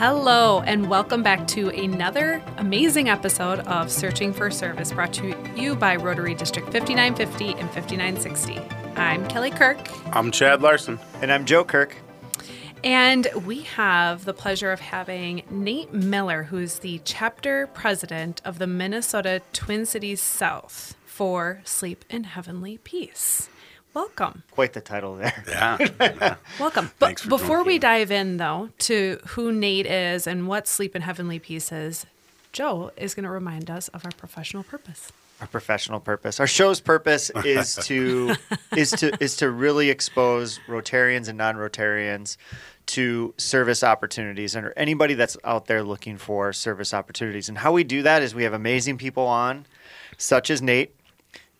[0.00, 5.74] Hello, and welcome back to another amazing episode of Searching for Service brought to you
[5.74, 8.60] by Rotary District 5950 and 5960.
[8.96, 9.76] I'm Kelly Kirk,
[10.16, 10.98] I'm Chad Larson.
[11.20, 11.94] And I'm Joe Kirk.
[12.82, 18.66] and we have the pleasure of having Nate Miller, who's the chapter president of the
[18.66, 23.50] Minnesota Twin Cities South for Sleep in Heavenly Peace.
[23.94, 24.42] Welcome.
[24.52, 25.44] Quite the title there.
[25.48, 26.36] Yeah.
[26.58, 26.90] Welcome.
[26.98, 27.66] But for before joining.
[27.66, 32.06] we dive in, though, to who Nate is and what Sleep in Heavenly Peace is,
[32.52, 35.12] Joe is going to remind us of our professional purpose.
[35.40, 36.38] Our professional purpose.
[36.38, 38.34] Our show's purpose is to
[38.76, 42.36] is to is to really expose Rotarians and non-Rotarians
[42.86, 47.48] to service opportunities and anybody that's out there looking for service opportunities.
[47.48, 49.64] And how we do that is we have amazing people on,
[50.18, 50.94] such as Nate,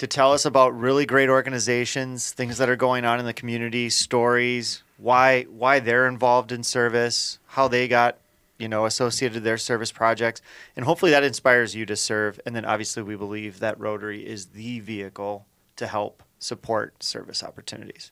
[0.01, 3.91] to tell us about really great organizations, things that are going on in the community,
[3.91, 8.17] stories, why why they're involved in service, how they got
[8.57, 10.41] you know associated with their service projects,
[10.75, 12.41] and hopefully that inspires you to serve.
[12.47, 15.45] And then obviously we believe that Rotary is the vehicle
[15.77, 18.11] to help support service opportunities.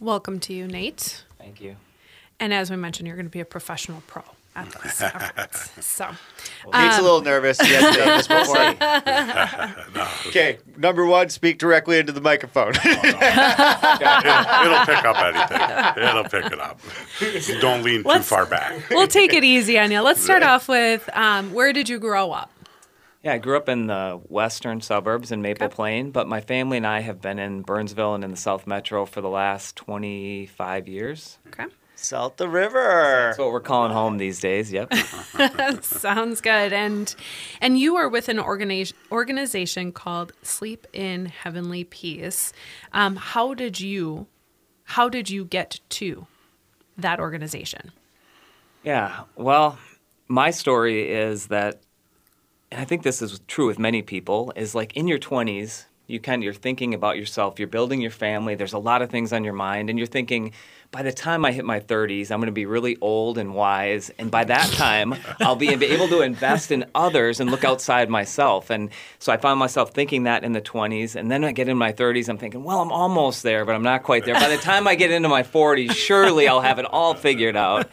[0.00, 1.24] Welcome to you, Nate.
[1.38, 1.76] Thank you.
[2.38, 4.22] And as we mentioned, you're going to be a professional pro
[4.66, 5.84] at this efforts.
[5.86, 6.06] So,
[6.72, 7.60] Nate's a little nervous.
[7.60, 8.28] He hasn't done this
[9.94, 10.28] before.
[10.28, 12.72] Okay, number one, speak directly into the microphone.
[14.02, 16.04] It, will pick up anything.
[16.08, 16.80] It'll pick it up.
[17.60, 18.88] Don't lean too Let's- far back.
[18.90, 20.00] we'll take it easy on you.
[20.00, 20.50] Let's start Right.
[20.50, 22.50] off with um, where did you grow up?
[23.22, 25.74] Yeah, I grew up in the western suburbs in Maple Okay.
[25.74, 29.04] Plain, but my family and I have been in Burnsville and in the South Metro
[29.04, 31.38] for the last 25 years.
[31.48, 31.66] Okay.
[32.02, 33.26] South the river.
[33.28, 34.72] That's what we're calling home these days.
[34.72, 34.92] Yep.
[35.82, 36.72] Sounds good.
[36.72, 37.14] And
[37.60, 42.52] and you are with an organization organization called Sleep in Heavenly Peace.
[42.92, 44.26] Um, how did you
[44.84, 46.26] how did you get to
[46.96, 47.92] that organization?
[48.82, 49.24] Yeah.
[49.36, 49.78] Well,
[50.28, 51.80] my story is that,
[52.70, 56.20] and I think this is true with many people, is like in your 20s, you
[56.20, 59.32] kind of you're thinking about yourself, you're building your family, there's a lot of things
[59.32, 60.52] on your mind, and you're thinking,
[60.92, 64.10] by the time I hit my 30s, I'm going to be really old and wise,
[64.18, 68.70] and by that time, I'll be able to invest in others and look outside myself.
[68.70, 68.90] And
[69.20, 71.92] so I found myself thinking that in the 20s, and then I get in my
[71.92, 74.34] 30s, I'm thinking, well, I'm almost there, but I'm not quite there.
[74.34, 77.88] By the time I get into my 40s, surely I'll have it all figured out.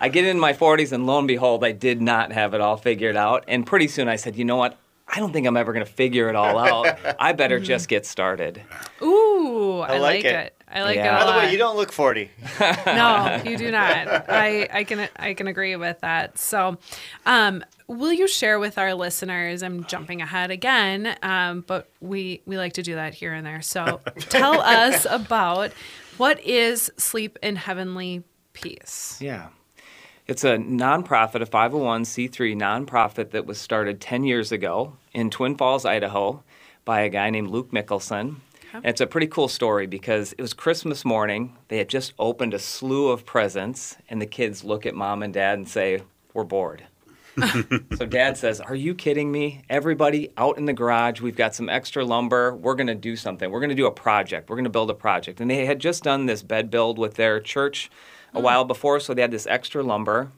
[0.00, 2.76] I get in my 40s, and lo and behold, I did not have it all
[2.76, 3.44] figured out.
[3.46, 4.76] And pretty soon I said, you know what?
[5.14, 6.98] I don't think I'm ever going to figure it all out.
[7.20, 8.62] I better just get started.
[9.02, 10.34] Ooh, I, like, like it.
[10.34, 10.62] it.
[10.68, 11.16] I like Yeah.
[11.16, 11.18] it.
[11.18, 11.42] By the lot.
[11.44, 12.30] way, you don't look 40.
[12.86, 14.30] no, you do not.
[14.30, 16.38] I, I can I can agree with that.
[16.38, 16.78] So,
[17.26, 19.62] um, will you share with our listeners?
[19.62, 23.60] I'm jumping ahead again, um, but we we like to do that here and there.
[23.60, 25.72] So, tell us about
[26.16, 28.22] what is Sleep in Heavenly
[28.54, 29.18] Peace.
[29.20, 29.48] Yeah.
[30.26, 35.84] It's a nonprofit, a 501c3 nonprofit that was started 10 years ago in Twin Falls,
[35.84, 36.42] Idaho,
[36.84, 38.36] by a guy named Luke Mickelson.
[38.74, 41.56] And it's a pretty cool story because it was Christmas morning.
[41.68, 45.32] They had just opened a slew of presents, and the kids look at mom and
[45.32, 46.02] dad and say,
[46.32, 46.84] We're bored.
[47.96, 49.62] so dad says, Are you kidding me?
[49.68, 52.54] Everybody out in the garage, we've got some extra lumber.
[52.54, 53.50] We're going to do something.
[53.50, 54.48] We're going to do a project.
[54.48, 55.40] We're going to build a project.
[55.40, 57.90] And they had just done this bed build with their church
[58.32, 58.42] a mm.
[58.42, 60.30] while before, so they had this extra lumber.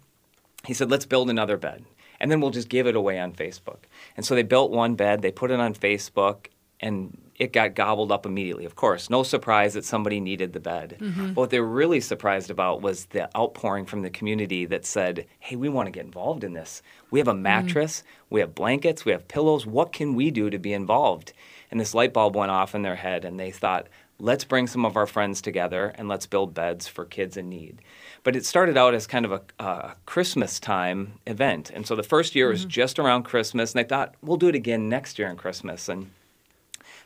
[0.66, 1.84] He said, Let's build another bed.
[2.24, 3.80] And then we'll just give it away on Facebook.
[4.16, 6.46] And so they built one bed, they put it on Facebook,
[6.80, 8.64] and it got gobbled up immediately.
[8.64, 10.96] Of course, no surprise that somebody needed the bed.
[10.98, 11.34] Mm-hmm.
[11.34, 15.26] But what they were really surprised about was the outpouring from the community that said,
[15.38, 16.80] Hey, we want to get involved in this.
[17.10, 17.40] We have a mm.
[17.40, 19.66] mattress, we have blankets, we have pillows.
[19.66, 21.34] What can we do to be involved?
[21.70, 23.88] And this light bulb went off in their head, and they thought,
[24.24, 27.82] let's bring some of our friends together and let's build beds for kids in need.
[28.22, 31.70] But it started out as kind of a, a Christmas time event.
[31.70, 32.70] And so the first year was mm-hmm.
[32.70, 35.90] just around Christmas, and they thought, we'll do it again next year on Christmas.
[35.90, 36.10] And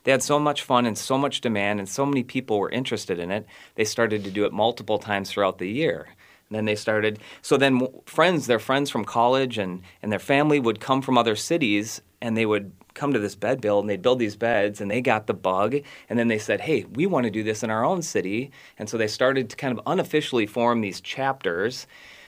[0.04, 3.18] they had so much fun and so much demand, and so many people were interested
[3.18, 3.46] in it.
[3.74, 6.06] They started to do it multiple times throughout the year.
[6.48, 10.60] And then they started, so then friends, their friends from college and, and their family
[10.60, 14.02] would come from other cities and they would come to this bed build and they'd
[14.02, 15.76] build these beds and they got the bug.
[16.08, 18.50] And then they said, hey, we want to do this in our own city.
[18.78, 21.86] And so they started to kind of unofficially form these chapters.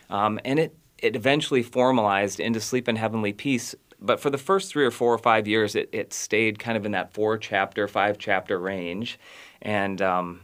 [0.09, 3.75] Um, and it, it eventually formalized into Sleep in Heavenly Peace.
[4.01, 6.87] But for the first three or four or five years, it, it stayed kind of
[6.87, 9.19] in that four chapter, five chapter range.
[9.61, 10.41] And um,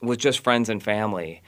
[0.00, 1.42] was just friends and family.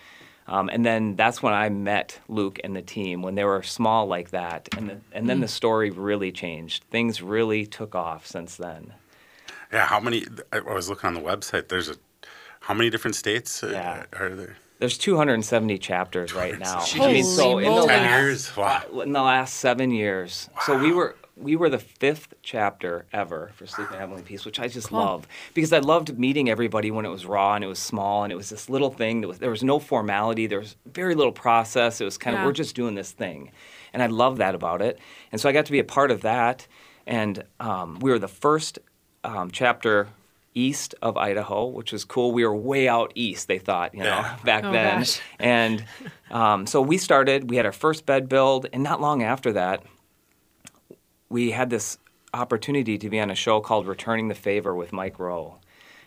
[0.51, 4.07] Um, and then that's when I met Luke and the team when they were small
[4.07, 4.69] like that.
[4.77, 6.83] And, the, and then the story really changed.
[6.91, 8.93] Things really took off since then.
[9.73, 10.27] Yeah, how many?
[10.53, 11.69] I was looking on the website.
[11.69, 11.95] There's a
[12.61, 14.05] how many different states uh, Yeah.
[14.19, 14.57] are there?
[14.81, 16.81] There's 270 chapters right now.
[16.81, 17.87] Holy so in the moly.
[17.89, 18.57] Last, years.
[18.57, 18.83] Wow.
[19.05, 20.49] in the last seven years.
[20.55, 20.63] wow.
[20.67, 24.61] So we were we were the fifth chapter ever for Sleep in Heavenly Peace, which
[24.61, 27.79] I just love because I loved meeting everybody when it was raw and it was
[27.79, 30.77] small and it was this little thing that was there was no formality, there was
[30.87, 32.01] very little process.
[32.01, 33.51] It was kind of we're just doing this thing,
[33.93, 34.99] and I love that about it.
[35.33, 36.67] And so I got to be a part of that,
[37.07, 38.79] and um, we were the first
[39.25, 40.09] um, chapter
[40.53, 42.33] east of Idaho, which was cool.
[42.33, 44.37] We were way out east, they thought, you know, Yeah.
[44.45, 44.99] back Oh, then.
[44.99, 45.21] gosh.
[45.39, 45.85] And
[46.33, 49.85] um, so we started, we had our first bed build, and not long after that,
[51.31, 51.97] we had this
[52.35, 55.57] opportunity to be on a show called Returning the Favor with Mike Rowe.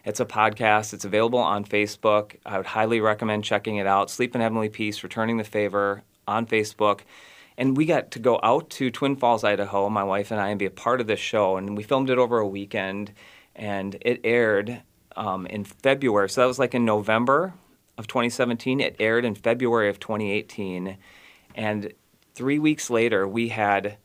[0.05, 0.93] It's a podcast.
[0.93, 2.35] It's available on Facebook.
[2.45, 4.11] I would highly recommend checking it out.
[4.11, 7.01] Sleep in Heavenly Peace, Returning the Favor on Facebook.
[7.57, 10.59] And we got to go out to Twin Falls, Idaho, my wife and I, and
[10.59, 11.55] be a part of this show.
[11.55, 13.13] And we filmed it over a weekend,
[13.55, 14.81] and it aired
[15.15, 16.29] um, in February.
[16.29, 17.53] So that was like in November
[17.97, 18.81] of 2017.
[18.81, 20.97] It aired in February of 2018.
[21.55, 21.93] And
[22.33, 23.97] three weeks later, we had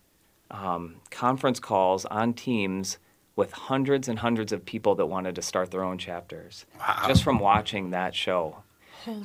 [0.50, 2.99] um, conference calls on Teams
[3.37, 6.67] with hundreds and hundreds of people that wanted to start their own chapters
[7.06, 8.56] just from watching that show.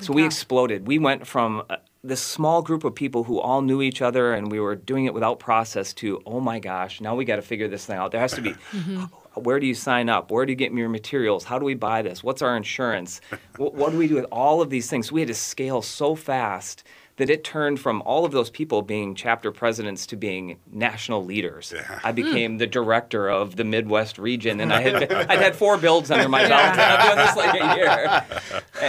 [0.02, 0.86] so we exploded.
[0.88, 4.52] We went from uh, this small group of people who all knew each other and
[4.52, 7.68] we were doing it without process to, oh my gosh, now we got to figure
[7.68, 8.12] this thing out.
[8.12, 8.52] There has to be.
[9.36, 10.30] Where do you sign up?
[10.30, 11.44] Where do you get your materials?
[11.44, 12.24] How do we buy this?
[12.24, 13.20] What's our insurance?
[13.58, 15.12] what, what do we do with all of these things?
[15.12, 16.84] We had to scale so fast
[17.18, 21.72] that it turned from all of those people being chapter presidents to being national leaders.
[22.04, 26.10] I became the director of the Midwest region, and I had I'd had four builds
[26.10, 26.62] under my belt.
[26.74, 28.24] and I've done this like a year,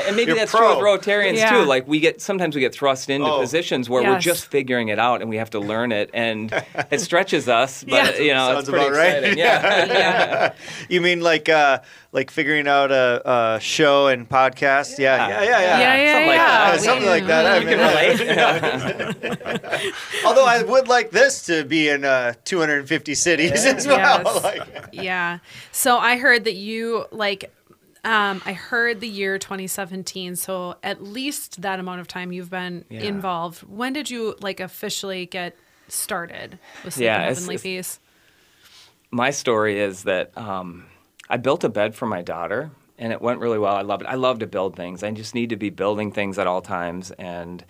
[0.07, 0.81] and maybe You're that's pro.
[0.81, 1.51] true with Rotarians Yeah.
[1.51, 1.65] too.
[1.67, 3.41] Like we get sometimes we get thrust into Oh.
[3.41, 6.51] positions where we're just figuring it out, and we have to learn it, and
[6.91, 7.85] it stretches us.
[7.85, 8.23] But Yeah.
[8.23, 9.17] you know, Sounds it's pretty about right.
[9.19, 9.39] exciting.
[9.39, 9.85] Yeah.
[9.87, 10.53] yeah.
[10.89, 11.81] You mean like uh,
[12.15, 14.99] like figuring out a, a show and podcast?
[14.99, 15.79] Yeah, yeah, yeah, yeah.
[15.81, 16.71] Yeah, yeah, Something like yeah.
[16.73, 17.47] Uh, something like that.
[17.47, 17.79] I You mean,
[19.69, 19.93] relate.
[20.25, 24.23] although I would like this to be in uh, 250 cities as well.
[24.25, 24.43] Yes.
[24.45, 25.39] Like, Yeah.
[25.73, 27.53] So I heard that you like
[28.05, 32.85] um I heard the year 2017, so at least that amount of time you've been
[32.91, 33.01] Yeah.
[33.03, 33.61] involved.
[33.61, 35.57] When did you like officially get
[35.89, 38.01] started with Sleep Yeah, Heavenly it's- Peace?
[39.11, 40.87] my story is that um,
[41.29, 43.75] I built a bed for my daughter, and it went really well.
[43.75, 44.07] I love it.
[44.07, 45.03] I love to build things.
[45.03, 47.65] I just need to be building things at all times, and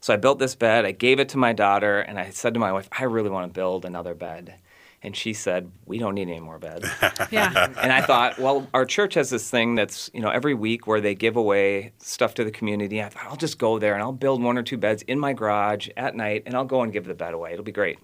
[0.00, 0.84] so I built this bed.
[0.84, 3.52] I gave it to my daughter, and I said to my wife, "I really want
[3.52, 4.54] to build another bed."
[5.02, 6.86] And she said, "We don't need any more beds."
[7.30, 7.72] Yeah.
[7.80, 11.00] and I thought, well, our church has this thing that's, you know, every week where
[11.00, 13.00] they give away stuff to the community.
[13.02, 15.32] I thought, I'll just go there and I'll build one or two beds in my
[15.32, 17.52] garage at night and I'll go and give the bed away.
[17.52, 17.98] It'll be great.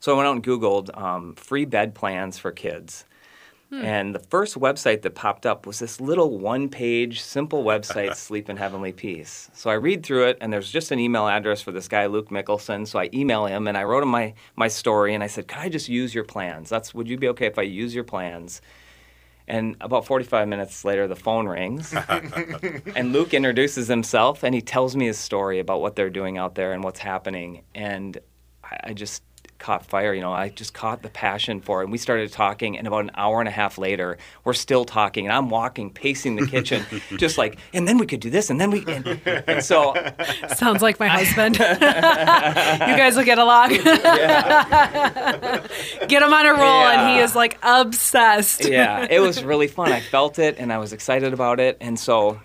[0.00, 3.04] So I went out and Googled um, free bed plans for kids.
[3.72, 3.84] Hmm.
[3.86, 8.50] And the first website that popped up was this little one page, simple website, Sleep
[8.50, 9.50] in Heavenly Peace.
[9.54, 12.28] So I read through it, and there's just an email address for this guy, Luke
[12.28, 12.86] Mickelson.
[12.86, 15.56] So I email him and I wrote him my, my story, and I said, Could
[15.56, 16.68] I just use your plans?
[16.68, 18.60] That's Would you be okay if I use your plans?
[19.48, 21.94] And about 45 minutes later, the phone rings,
[22.94, 26.54] and Luke introduces himself, and he tells me his story about what they're doing out
[26.54, 27.62] there and what's happening.
[27.74, 28.18] And
[28.62, 29.22] I, I just
[29.62, 30.12] caught fire.
[30.12, 31.84] You know, I just caught the passion for it.
[31.84, 35.24] And we started talking, and about an hour and a half later, we're still talking.
[35.26, 36.84] And I'm walking, pacing the kitchen,
[37.16, 38.84] just like, and then we could do this, and then we.
[38.86, 39.94] And, and so,
[40.56, 41.58] Sounds like my husband.
[41.58, 43.70] you guys will get along.
[43.70, 43.82] get
[46.22, 48.68] him on a roll, and he is like obsessed.
[48.68, 49.92] yeah, it was really fun.
[49.92, 51.78] I felt it, and I was excited about it.
[51.80, 52.40] And so,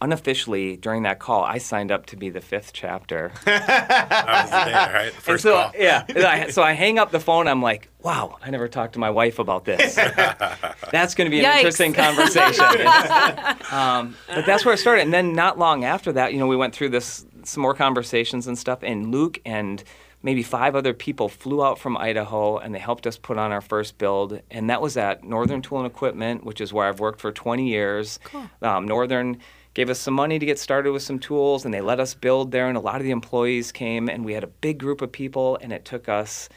[0.00, 3.32] unofficially, during that call, I signed up to be the fifth chapter.
[3.44, 4.92] That was the day, right?
[5.10, 5.72] The And first so call.
[5.78, 7.48] yeah, I, so I hang up the phone.
[7.48, 9.94] I'm like, wow, I never talked to my wife about this.
[10.92, 11.56] that's going to be an Yikes.
[11.56, 12.64] interesting conversation.
[13.72, 15.02] um, but that's where it started.
[15.02, 18.46] And then not long after that, you know, we went through this some more conversations
[18.46, 18.80] and stuff.
[18.82, 19.82] And Luke and
[20.22, 23.60] maybe five other people flew out from Idaho and they helped us put on our
[23.60, 24.40] first build.
[24.50, 27.68] And that was at Northern Tool and Equipment, which is where I've worked for 20
[27.68, 28.18] years.
[28.24, 28.50] Cool.
[28.62, 29.38] Um, Northern
[29.78, 32.50] gave us some money to get started with some tools and they let us build
[32.50, 35.12] there and a lot of the employees came and we had a big group of
[35.12, 36.48] people and it took us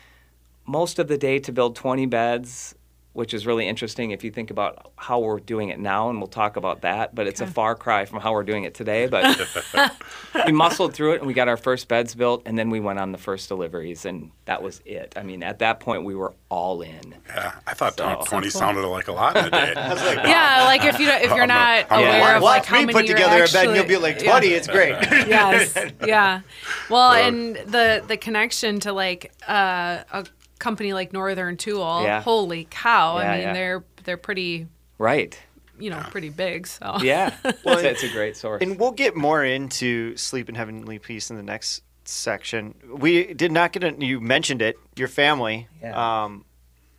[0.66, 2.74] most of the day to build 20 beds
[3.13, 6.27] which is really interesting if you think about how we're doing it now and we'll
[6.27, 9.38] talk about that but it's a far cry from how we're doing it today but
[10.46, 13.00] we muscled through it and we got our first beds built and then we went
[13.00, 16.34] on the first deliveries and that was it i mean at that point we were
[16.50, 18.68] all in Yeah, I thought So- 20 So cool.
[18.68, 19.74] sounded like a lot in a day.
[19.77, 22.36] I was like, Yeah, like if you don't, if you're not I'm a- aware Yeah.
[22.38, 24.20] of watch like how many put you're together actually, a bed and you'll be like
[24.22, 24.48] 20.
[24.48, 24.91] It's great.
[25.12, 26.41] yes, yeah.
[26.89, 30.25] Well, So- and the the connection to like uh, a
[30.62, 32.03] company like Northern Tool.
[32.03, 32.22] Yeah.
[32.22, 33.18] Holy cow!
[33.20, 33.53] Yeah, I mean, yeah.
[33.53, 34.68] they're they're pretty.
[34.98, 35.38] right
[35.82, 36.68] you know, pretty big.
[36.68, 38.62] So Yeah, well, it's, it's a great source.
[38.62, 42.75] And we'll get more into Sleep in Heavenly Peace in the next section.
[42.88, 45.68] We did not get a, you mentioned it, your family.
[45.82, 46.24] Yeah.
[46.24, 46.46] Um,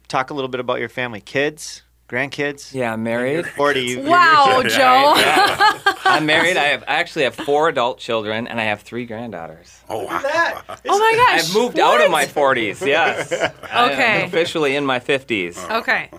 [0.08, 2.74] talk a little bit about your family, kids, grandkids.
[2.74, 3.46] yeah, I'm married.
[3.46, 3.80] 40.
[3.80, 5.14] You, you're- Wow, Joe.
[6.12, 6.56] I'm married.
[6.56, 9.74] I have I actually have four adult children, and I have three granddaughters.
[9.88, 10.20] Oh, wow.
[10.88, 11.48] Oh my gosh.
[11.48, 12.86] I've moved out of my 40s.
[12.86, 13.32] Yes.
[13.72, 14.22] I Okay.
[14.22, 15.70] am officially in my 50s.
[15.80, 16.10] Okay.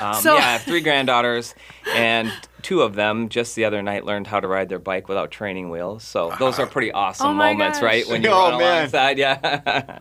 [0.00, 1.54] Um, So- yeah, I have three granddaughters,
[1.94, 5.30] and two of them just the other night learned how to ride their bike without
[5.30, 6.02] training wheels.
[6.04, 7.84] So those are pretty awesome Oh moments, gosh.
[7.84, 8.08] right?
[8.08, 8.76] When you Oh, run man.
[8.78, 9.98] alongside, yeah.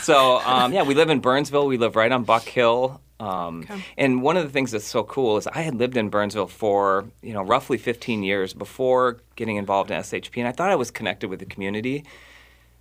[0.00, 1.66] so um, yeah, we live in Burnsville.
[1.66, 3.00] We live right on Buck Hill.
[3.20, 3.84] Um, Okay.
[3.98, 7.04] And one of the things that's so cool is I had lived in Burnsville for
[7.22, 10.90] you know roughly 15 years before getting involved in SHP, and I thought I was
[10.90, 12.04] connected with the community,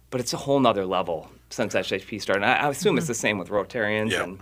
[0.10, 2.44] but it's a whole nother level since SHP started.
[2.44, 4.24] And I, I assume it's the same with Rotarians Yeah.
[4.24, 4.40] and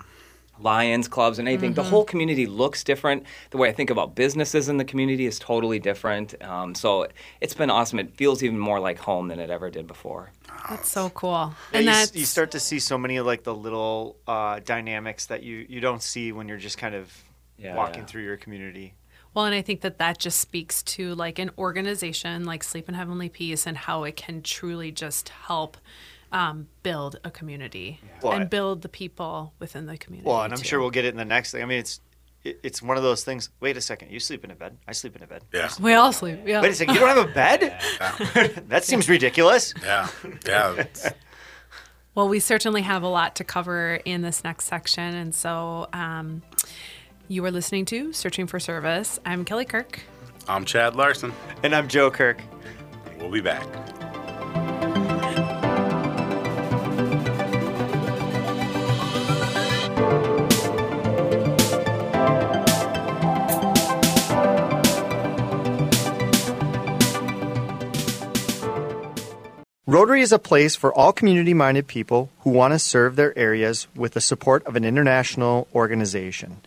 [0.60, 1.74] Lions clubs and anything.
[1.74, 3.24] The whole community looks different.
[3.52, 6.34] The way I think about businesses in the community is totally different.
[6.44, 7.08] Um, so
[7.42, 8.00] it's been awesome.
[8.00, 10.32] It feels even more like home than it ever did before.
[10.70, 11.54] That's so cool.
[11.72, 14.60] Yeah, And you, that's you start to see so many of like the little uh,
[14.60, 17.12] dynamics that you, you don't see when you're just kind of
[17.58, 18.06] Yeah, walking yeah.
[18.06, 18.94] through your community.
[19.34, 22.96] Well, and I think that that just speaks to like an organization like Sleep in
[22.96, 25.78] Heavenly Peace and how it can truly just help
[26.32, 30.28] um, build a community Well, and build the people within the community.
[30.28, 30.66] Well, and I'm too.
[30.66, 31.62] sure we'll get it in the next thing.
[31.62, 32.02] I mean, it's it,
[32.64, 33.50] it's one of those things.
[33.60, 34.78] Wait a second, you sleep in a bed.
[34.88, 35.44] I sleep in a bed.
[35.54, 35.70] Yeah.
[35.80, 36.40] we all sleep.
[36.46, 36.62] Yeah.
[36.62, 38.64] Wait a second, you don't have a bed?
[38.68, 39.74] that seems ridiculous.
[39.84, 40.08] Yeah.
[40.46, 40.86] Yeah.
[42.16, 45.14] Well, we certainly have a lot to cover in this next section.
[45.14, 46.42] And so um,
[47.28, 49.20] you are listening to Searching for Service.
[49.24, 50.00] I'm Kelly Kirk.
[50.48, 51.32] I'm Chad Larson.
[51.62, 52.42] And I'm Joe Kirk.
[53.20, 53.68] We'll be back.
[70.08, 73.90] Rotary is a place for all community minded people who want to serve their areas
[73.94, 76.62] with the support of an international organization.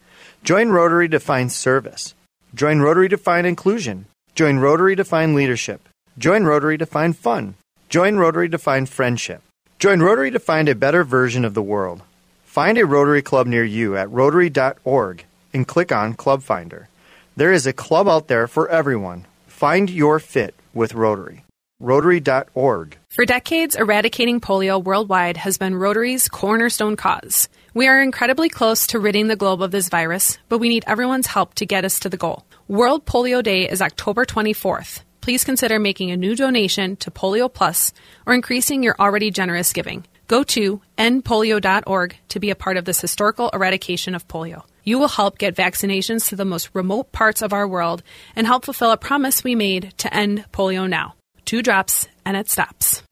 [0.45, 2.15] Join Rotary to find service.
[2.55, 4.05] Join Rotary to find inclusion.
[4.35, 5.89] Join Rotary to find leadership.
[6.19, 7.55] Join Rotary to find fun.
[7.89, 9.41] Join Rotary to find friendship.
[9.79, 12.03] Join Rotary to find a better version of the world.
[12.45, 16.91] Find a Rotary Club near you at rotary.org and click on Club Finder.
[17.37, 19.25] There is a club out there for everyone.
[19.47, 21.43] Find your fit with Rotary.
[21.81, 22.99] Rotary.org.
[23.09, 27.49] For decades, eradicating polio worldwide has been Rotary's cornerstone cause.
[27.73, 31.27] We are incredibly close to ridding the globe of this virus, but we need everyone's
[31.27, 32.45] help to get us to the goal.
[32.69, 35.01] World Polio Day is October 24th.
[35.23, 37.93] Please consider making a new donation to Polio Plus
[38.27, 40.05] or increasing your already generous giving.
[40.29, 44.63] Go to endpolio.org to be a part of this historical eradication of polio.
[44.85, 48.03] You will help get vaccinations to the most remote parts of our world
[48.37, 51.15] and help fulfill a promise we made to end polio now.
[51.51, 53.03] Two drops and it stops.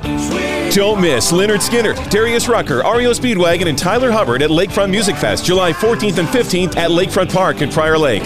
[0.72, 5.44] Don't miss Lynyrd Skynyrd, Darius Rucker, REO Speedwagon, and Tyler Hubbard at Lakefront Music Fest,
[5.44, 8.22] July 14th and 15th at Lakefront Park in Prior Lake.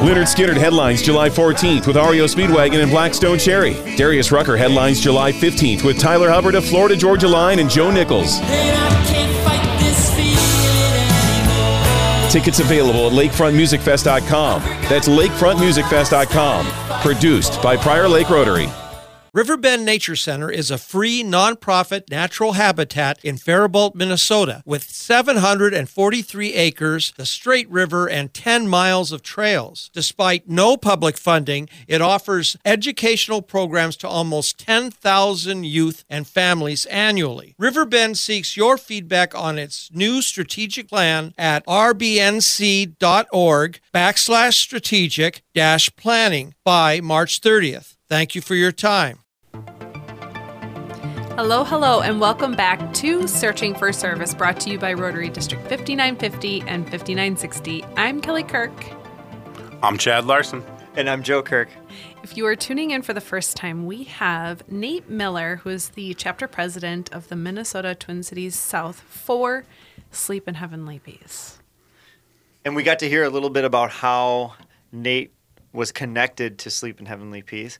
[0.00, 3.74] Lynyrd Skynyrd headlines July 14th with REO Speedwagon and Black Stone Cherry.
[3.98, 8.40] Darius Rucker headlines July 15th with Tyler Hubbard of Florida Georgia Line and Joe Nichols.
[12.30, 14.62] Tickets available at lakefrontmusicfest.com.
[14.88, 16.66] That's lakefrontmusicfest.com.
[17.00, 18.68] Produced by Prior Lake Rotary.
[19.34, 27.12] Riverbend Nature Center is a free nonprofit natural habitat in Faribault, Minnesota, with 743 acres,
[27.18, 29.90] the Straight River, and 10 miles of trails.
[29.92, 37.54] Despite no public funding, it offers educational programs to almost 10,000 youth and families annually.
[37.58, 42.90] Riverbend seeks your feedback on its new strategic plan at rbnc.org
[43.94, 47.97] backslash strategic dash planning by March 30th.
[48.08, 49.18] Thank you for your time.
[51.36, 55.62] Hello, hello, and welcome back to Searching for Service, brought to you by Rotary District
[55.68, 57.84] 5950 and 5960.
[57.96, 58.72] I'm Kelly Kirk.
[59.82, 60.64] I'm Chad Larson.
[60.96, 61.68] And I'm Joe Kirk.
[62.24, 65.90] If you are tuning in for the first time, we have Nate Miller, who is
[65.90, 69.64] the chapter president of the Minnesota Twin Cities South for
[70.10, 71.58] Sleep in Heavenly Peace.
[72.64, 74.54] And we got to hear a little bit about how
[74.90, 75.32] Nate
[75.78, 77.78] was connected to Sleep in Heavenly Peace.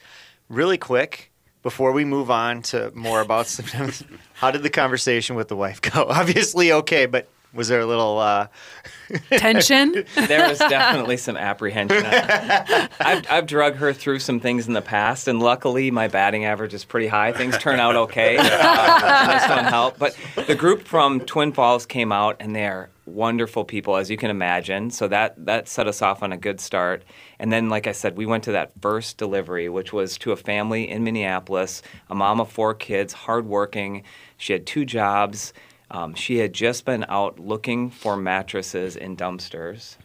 [0.48, 1.30] Really quick,
[1.62, 5.48] before we move on to more about Sleep in Heavenly how did the conversation with
[5.48, 6.06] the wife go?
[6.08, 8.18] Obviously, okay, but was there a little.
[8.18, 8.46] Uh,
[9.30, 10.04] Tension?
[10.14, 12.04] There was definitely some apprehension.
[12.06, 16.74] I've, I've drug her through some things in the past, and luckily my batting average
[16.74, 17.32] is pretty high.
[17.32, 18.36] Things turn out okay.
[18.38, 19.98] Uh, this one helped.
[19.98, 24.30] But the group from Twin Falls came out, and they're wonderful people, as you can
[24.30, 24.90] imagine.
[24.90, 27.04] So that that set us off on a good start.
[27.38, 30.36] And then, like I said, we went to that first delivery, which was to a
[30.36, 34.04] family in Minneapolis, a mom of four kids, hardworking.
[34.36, 35.52] She had two jobs.
[35.90, 39.96] Um, she had just been out looking for mattresses in dumpsters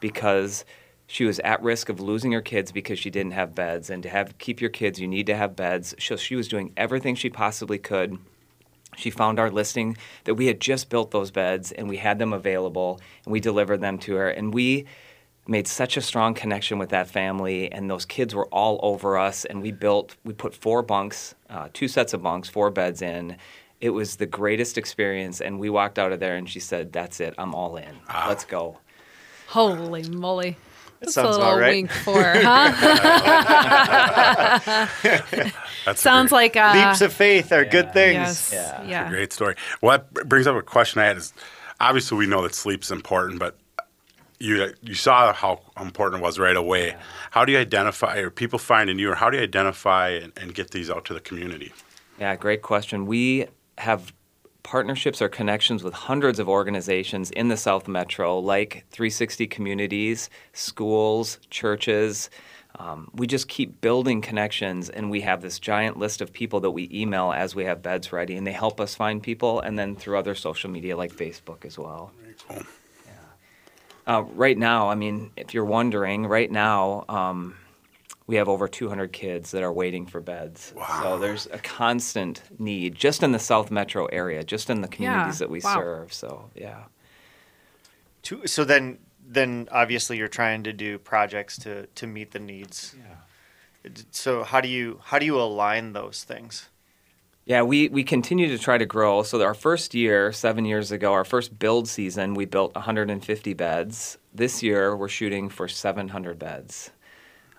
[0.00, 0.64] because
[1.06, 4.08] she was at risk of losing her kids because she didn't have beds and to
[4.08, 7.28] have keep your kids you need to have beds so she was doing everything she
[7.28, 8.18] possibly could
[8.96, 12.32] she found our listing that we had just built those beds and we had them
[12.32, 14.28] available and we delivered them to her.
[14.28, 14.86] And we
[15.46, 19.44] made such a strong connection with that family and those kids were all over us
[19.44, 23.36] and we built we put four bunks uh, two sets of bunks four beds in.
[23.80, 27.18] It was the greatest experience and we walked out of there and she said that's
[27.18, 27.34] it.
[27.38, 27.96] I'm all in.
[28.28, 28.78] Let's go.
[29.48, 30.56] Holy moly.
[31.02, 31.70] That's sounds a about little right.
[31.72, 32.72] wink for, huh?
[35.84, 38.14] That's Sounds great, like uh, Leaps of faith are good things.
[38.14, 38.82] yes, Yeah.
[38.84, 39.08] yeah.
[39.10, 39.56] great story.
[39.80, 41.32] Well, that brings up a question I had is
[41.80, 43.56] obviously we know that sleep's important, but
[44.38, 46.96] you you saw how important it was right away.
[47.30, 50.32] How do you identify, or people find in you, or how do you identify and,
[50.36, 51.72] and get these out to the community?
[52.18, 53.06] Yeah, great question.
[53.06, 53.46] We
[53.78, 54.12] have
[54.62, 61.38] partnerships or connections with hundreds of organizations in the South Metro, like 360 Communities, schools,
[61.50, 62.30] churches.
[62.78, 66.70] Um, we just keep building connections, and we have this giant list of people that
[66.70, 69.94] we email as we have beds ready, and they help us find people, and then
[69.94, 72.12] through other social media like Facebook as well.
[72.48, 72.62] Cool.
[74.06, 77.56] Uh, right now, I mean, if you're wondering, right now, um,
[78.26, 80.72] we have over 200 kids that are waiting for beds.
[81.00, 85.38] So there's a constant need just in the South Metro area, just in the communities
[85.38, 85.74] that we wow.
[85.74, 86.12] serve.
[86.12, 86.84] So, yeah.
[88.24, 92.94] To- So then, then obviously you're trying to do projects to to meet the needs.
[92.98, 93.92] Yeah.
[94.10, 96.68] So how do you how do you align those things?
[97.44, 99.24] Yeah, we, we continue to try to grow.
[99.24, 104.16] So our first year, seven years ago, our first build season, we built 150 beds.
[104.32, 106.92] This year, we're shooting for 700 beds.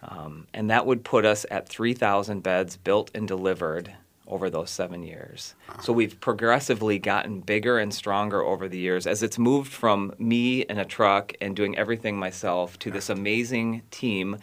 [0.03, 3.93] Um, and that would put us at 3,000 beds built and delivered
[4.27, 5.53] over those seven years.
[5.81, 10.61] So we've progressively gotten bigger and stronger over the years as it's moved from me
[10.61, 14.37] in a truck and doing everything myself to this amazing team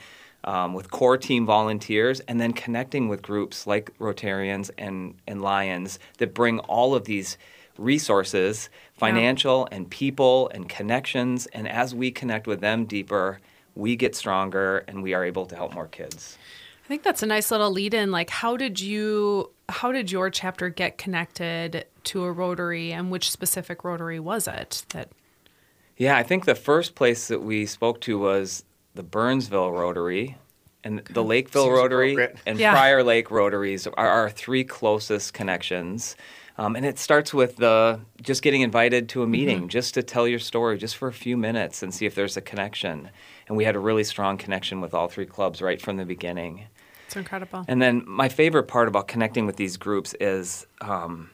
[0.45, 5.99] um, with core team volunteers and then connecting with groups like Rotarians and, and Lions
[6.19, 7.37] that bring all of these
[7.79, 11.47] resources, financial and people and connections.
[11.47, 13.41] And as we connect with them deeper,
[13.81, 16.39] we get stronger and we are able to help more kids.
[16.85, 18.11] I think that's a nice little lead in.
[18.11, 23.31] Like, how did you, how did your chapter get connected to a Rotary, and which
[23.31, 25.09] specific Rotary was it that?
[25.97, 28.65] Yeah, I think the first place that we spoke to was
[28.95, 30.37] the Burnsville Rotary
[30.83, 32.73] and the Lakeville Seems Rotary and Yeah.
[32.73, 36.17] Prior Lake Rotaries are our three closest connections.
[36.59, 40.29] Um, and it starts with the just getting invited to a meeting, just to tell
[40.29, 43.09] your story, just for a few minutes, and see if there's a connection.
[43.51, 46.67] And we had a really strong connection with all three clubs right from the beginning.
[47.07, 47.65] It's incredible.
[47.67, 51.31] And then my favorite part about connecting with these groups is, um,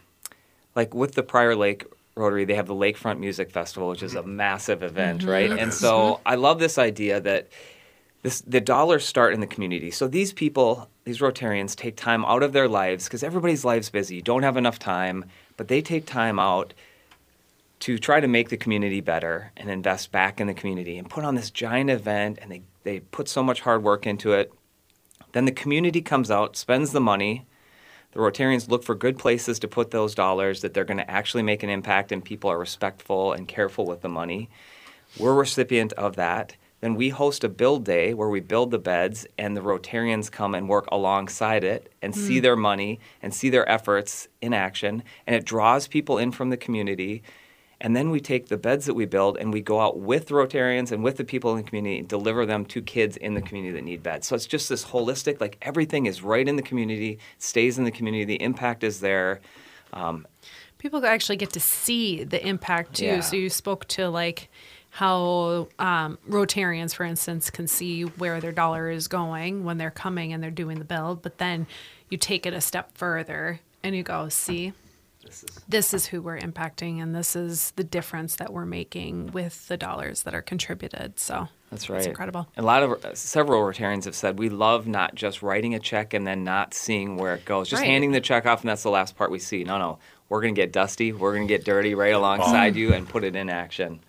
[0.75, 4.23] like with the Prior Lake Rotary, they have the Lakefront Music Festival, which is a
[4.23, 5.51] massive event, right?
[5.51, 7.49] And so I love this idea that
[8.23, 9.91] this the dollars start in the community.
[9.91, 14.17] So these people, these Rotarians, take time out of their lives because everybody's life's busy.
[14.17, 15.27] You don't have enough time,
[15.59, 16.73] but they take time out
[17.81, 21.25] to try to make the community better and invest back in the community and put
[21.25, 24.53] on this giant event and they, they put so much hard work into it.
[25.33, 27.47] Then the community comes out, spends the money.
[28.12, 31.43] The Rotarians look for good places to put those dollars that they're going to actually
[31.43, 34.49] make an impact and people are respectful and careful with the money.
[35.19, 36.57] We're recipient of that.
[36.81, 40.55] Then we host a build day where we build the beds and the Rotarians come
[40.55, 42.43] and work alongside it and see mm.
[42.43, 45.03] their money and see their efforts in action.
[45.27, 47.23] And it draws people in from the community.
[47.81, 50.93] And then we take the beds that we build and we go out with Rotarians
[50.93, 53.75] and with the people in the community and deliver them to kids in the community
[53.75, 54.27] that need beds.
[54.27, 57.91] So it's just this holistic, like everything is right in the community, stays in the
[57.91, 59.41] community, the impact is there.
[59.93, 60.27] Um,
[60.79, 63.07] People actually get to see the impact too.
[63.07, 63.21] Yeah.
[63.21, 64.49] So you spoke to like
[64.91, 70.33] how um, Rotarians, for instance, can see where their dollar is going when they're coming
[70.33, 71.67] and they're doing the build, but then
[72.09, 74.73] you take it a step further and you go, see,
[75.69, 79.77] this is who we're impacting, and this is the difference that we're making with the
[79.77, 81.19] dollars that are contributed.
[81.19, 81.99] So That's right.
[81.99, 82.49] It's incredible.
[82.57, 86.15] A lot of uh, several Rotarians have said we love not just writing a check
[86.15, 87.89] and then not seeing where it goes, just Right.
[87.89, 89.65] handing the check off and that's the last part we see.
[89.65, 92.93] No, no, we're going to get dusty, we're going to get dirty right alongside you
[92.93, 94.01] and put it in action.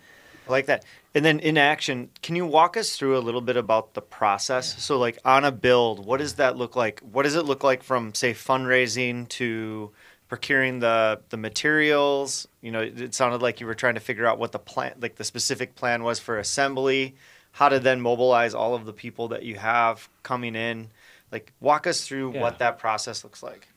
[0.48, 0.84] I like that.
[1.14, 4.82] And then in action, can you walk us through a little bit about the process?
[4.82, 7.00] So, like on a build, what does that look like?
[7.00, 9.90] What does it look like from, say, fundraising to
[10.28, 12.46] procuring the the materials.
[12.60, 15.16] You know, it sounded like you were trying to figure out what the plan, like
[15.16, 17.14] the specific plan was for assembly,
[17.52, 20.88] how to then mobilize all of the people that you have coming in.
[21.30, 22.40] Like, walk us through Yeah.
[22.40, 23.68] what that process looks like.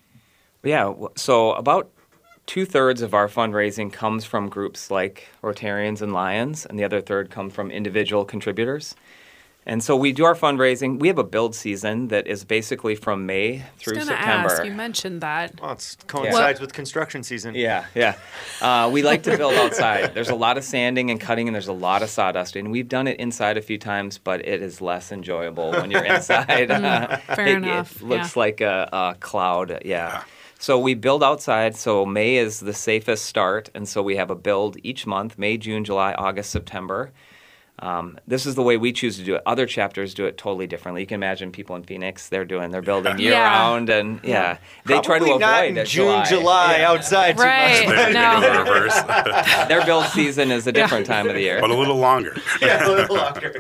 [0.63, 1.89] Yeah, so about
[2.45, 7.01] two thirds of our fundraising comes from groups like Rotarians and Lions, and the other
[7.01, 8.95] third come from individual contributors.
[9.63, 11.00] And so we do our fundraising.
[11.00, 14.50] We have a build season that is basically from May I through was gonna September.
[14.54, 14.65] ask.
[14.65, 15.62] You mentioned that.
[15.62, 17.54] Well, it coincides with construction season.
[17.54, 18.15] Yeah, yeah.
[18.60, 20.15] Uh, we like to build outside.
[20.15, 22.56] There's a lot of sanding and cutting, and there's a lot of sawdust.
[22.56, 26.04] And we've done it inside a few times, but it is less enjoyable when you're
[26.15, 26.71] inside.
[26.71, 28.39] Uh, fair it, enough, It looks yeah.
[28.39, 29.84] like a, a cloud.
[29.86, 30.24] Yeah.
[30.58, 31.76] So we build outside.
[31.76, 35.58] So May is the safest start, and so we have a build each month: May,
[35.58, 37.12] June, July, August, September.
[37.82, 39.41] Um, this is the way we choose to do it.
[39.46, 41.02] Other chapters do it totally differently.
[41.02, 43.44] You can imagine people in Phoenix; they're doing, they're building year Yeah.
[43.50, 46.91] round, and yeah, they try to Probably avoid in June, July, Yeah.
[46.91, 47.88] outside too Right.
[47.88, 47.96] much.
[47.98, 48.60] They, they No.
[48.63, 49.02] reverse,
[49.67, 51.60] Their build season is a different time of the year.
[51.60, 52.36] but a little longer.
[52.62, 53.54] yeah, a little longer.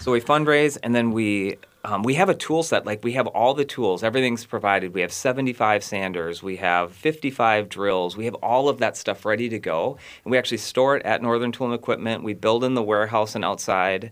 [0.00, 2.84] So we fundraise, and then we um, we have a tool set.
[2.84, 4.92] Like we have all the tools, everything's provided.
[4.92, 9.48] We have 75 sanders, we have 55 drills, we have all of that stuff ready
[9.48, 12.24] to go, and we actually store it at Northern Tool and Equipment.
[12.24, 14.10] We build in the warehouse and outside,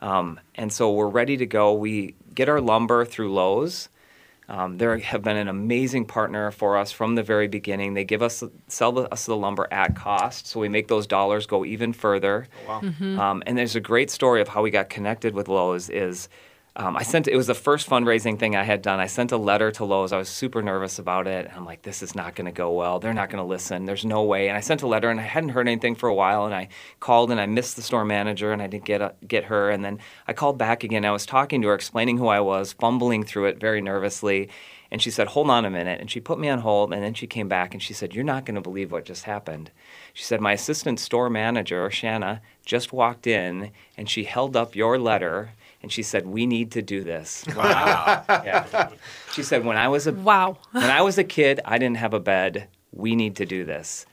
[0.00, 1.74] um, and so we're ready to go.
[1.74, 3.88] We get our lumber through Lowe's.
[4.48, 7.94] Um, they have been an amazing partner for us from the very beginning.
[7.94, 11.46] They give us sell the, us the lumber at cost, so we make those dollars
[11.46, 12.46] go even further.
[12.68, 12.82] Wow.
[13.00, 15.90] Um, and there's a great story of how we got connected with Lowe's.
[15.90, 16.28] Is
[16.78, 19.00] um, I sent it was the first fundraising thing I had done.
[19.00, 20.12] I sent a letter to Lowe's.
[20.12, 21.50] I was super nervous about it.
[21.56, 22.98] I'm like, this is not going to go well.
[22.98, 23.86] They're not going to listen.
[23.86, 24.48] There's no way.
[24.48, 26.44] And I sent a letter, and I hadn't heard anything for a while.
[26.44, 26.68] And I
[27.00, 29.70] called, and I missed the store manager, and I didn't get a, get her.
[29.70, 31.06] And then I called back again.
[31.06, 34.50] I was talking to her, explaining who I was, fumbling through it very nervously.
[34.90, 35.98] And she said, Hold on a minute.
[35.98, 36.92] And she put me on hold.
[36.92, 39.24] And then she came back and she said, You're not going to believe what just
[39.24, 39.70] happened.
[40.12, 44.98] She said, My assistant store manager, Shanna, just walked in and she held up your
[44.98, 47.44] letter and she said, We need to do this.
[47.56, 48.24] Wow.
[48.28, 48.90] yeah.
[49.32, 50.58] She said, When I was a Wow.
[50.72, 52.68] when I was a kid, I didn't have a bed.
[52.92, 54.06] We need to do this.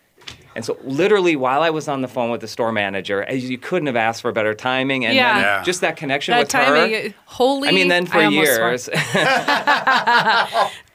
[0.56, 3.58] And so, literally, while I was on the phone with the store manager, as you
[3.58, 5.34] couldn't have asked for better timing, and Yeah.
[5.34, 5.63] then Yeah.
[5.63, 7.13] just that connection That with timing, her.
[7.26, 7.69] holy.
[7.69, 8.86] I mean, then for I years,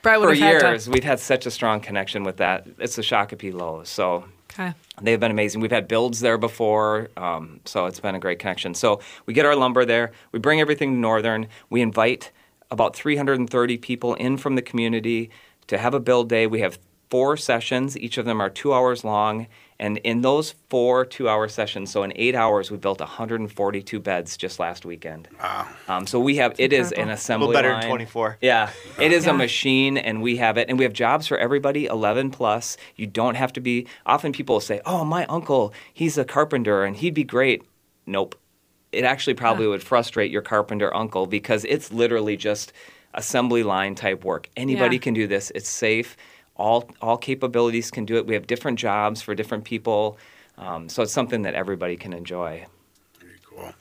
[0.03, 2.67] for have had to- years, we've had such a strong connection with that.
[2.79, 3.89] It's the Shakopee Lowe's.
[3.89, 4.25] So
[4.59, 4.75] Okay.
[5.01, 5.61] They've been amazing.
[5.61, 8.75] We've had builds there before, um, so it's been a great connection.
[8.75, 10.11] So we get our lumber there.
[10.33, 11.47] We bring everything to Northern.
[11.71, 12.33] We invite
[12.71, 15.31] about 330 people in from the community
[15.69, 16.49] to have a build day.
[16.49, 17.97] We have four sessions.
[17.97, 19.47] Each of them are two hours long.
[19.81, 24.59] And in those four two-hour sessions, so in eight hours, we built 142 beds just
[24.59, 25.29] last weekend.
[25.41, 25.69] Wow!
[25.87, 27.15] Um, so we have it is an incredible.
[27.15, 27.89] assembly better than line.
[27.89, 28.39] 24.
[28.41, 29.31] Yeah, it is Yeah.
[29.31, 32.77] a machine, and we have it, and we have jobs for everybody, 11 plus.
[32.97, 33.87] You don't have to be.
[34.05, 37.63] Often people will say, "Oh, my uncle, he's a carpenter, and he'd be great."
[38.05, 38.35] Nope.
[38.91, 42.73] It actually probably would frustrate your carpenter uncle because it's literally just
[43.15, 44.49] assembly line type work.
[44.57, 45.03] Anybody Yeah.
[45.03, 45.53] can do this.
[45.55, 46.17] It's safe.
[46.59, 48.27] All all capabilities can do it.
[48.27, 50.19] We have different jobs for different people,
[50.59, 52.67] um, so it's something that everybody can enjoy.
[53.21, 53.73] Very cool.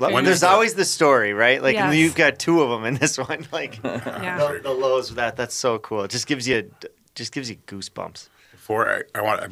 [0.00, 1.62] Well, When There's is the- always the story, right?
[1.62, 1.94] Like Yes.
[1.94, 3.46] you've got two of them in this one.
[3.52, 4.36] Like Yeah.
[4.52, 5.36] the, the lows of that.
[5.36, 6.02] That's so cool.
[6.02, 6.70] It just gives you
[7.14, 8.28] just gives you goosebumps.
[8.50, 9.48] Before I, I want, I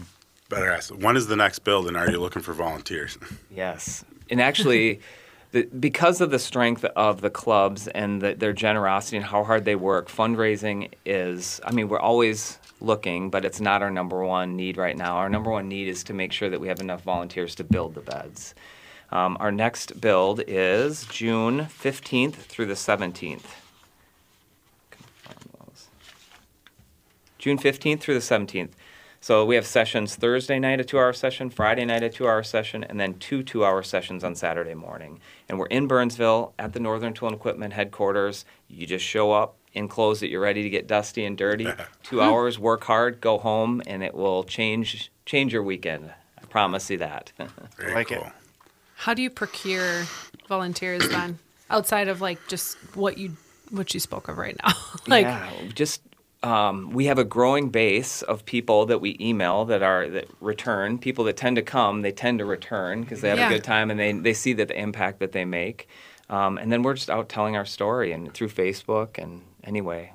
[0.49, 0.91] better ask.
[0.91, 3.17] When is the next build, and are you looking for volunteers?
[3.55, 5.01] Yes, and actually,
[5.53, 9.65] the, because of the strength of the clubs and the, their generosity and how hard
[9.65, 11.61] they work, fundraising is.
[11.65, 15.17] I mean, we're always looking, but it's not our number one need right now.
[15.17, 17.95] Our number one need is to make sure that we have enough volunteers to build
[17.95, 18.55] the beds.
[19.11, 23.61] Um, our next build is June fifteenth through the seventeenth.
[27.41, 28.69] June 15th through the 17th.
[29.23, 32.43] So we have sessions Thursday night, a two hour session, Friday night, a two hour
[32.43, 35.21] session, and then two two hour sessions on Saturday morning.
[35.49, 38.47] And we're in Burnsville at the Northern Tool and Equipment headquarters.
[38.69, 41.69] You just show up in clothes that you're ready to get dusty and dirty.
[42.03, 46.11] two hours, work hard, go home, and it will change change your weekend.
[46.39, 47.33] I promise you that.
[47.77, 48.23] Very Like it.
[48.95, 50.05] How do you procure
[50.49, 53.37] volunteers then, outside of like just what you
[53.71, 54.73] what you spoke of right now?
[55.07, 56.01] like, yeah, just
[56.43, 60.99] um, we have a growing base of people that we email that are that return.
[60.99, 63.49] People that tend to come, they tend to return because they have Yeah.
[63.51, 65.89] a good time and they they see that the impact that they make.
[66.31, 70.13] Um, and then we're just out telling our story and through Facebook and anyway.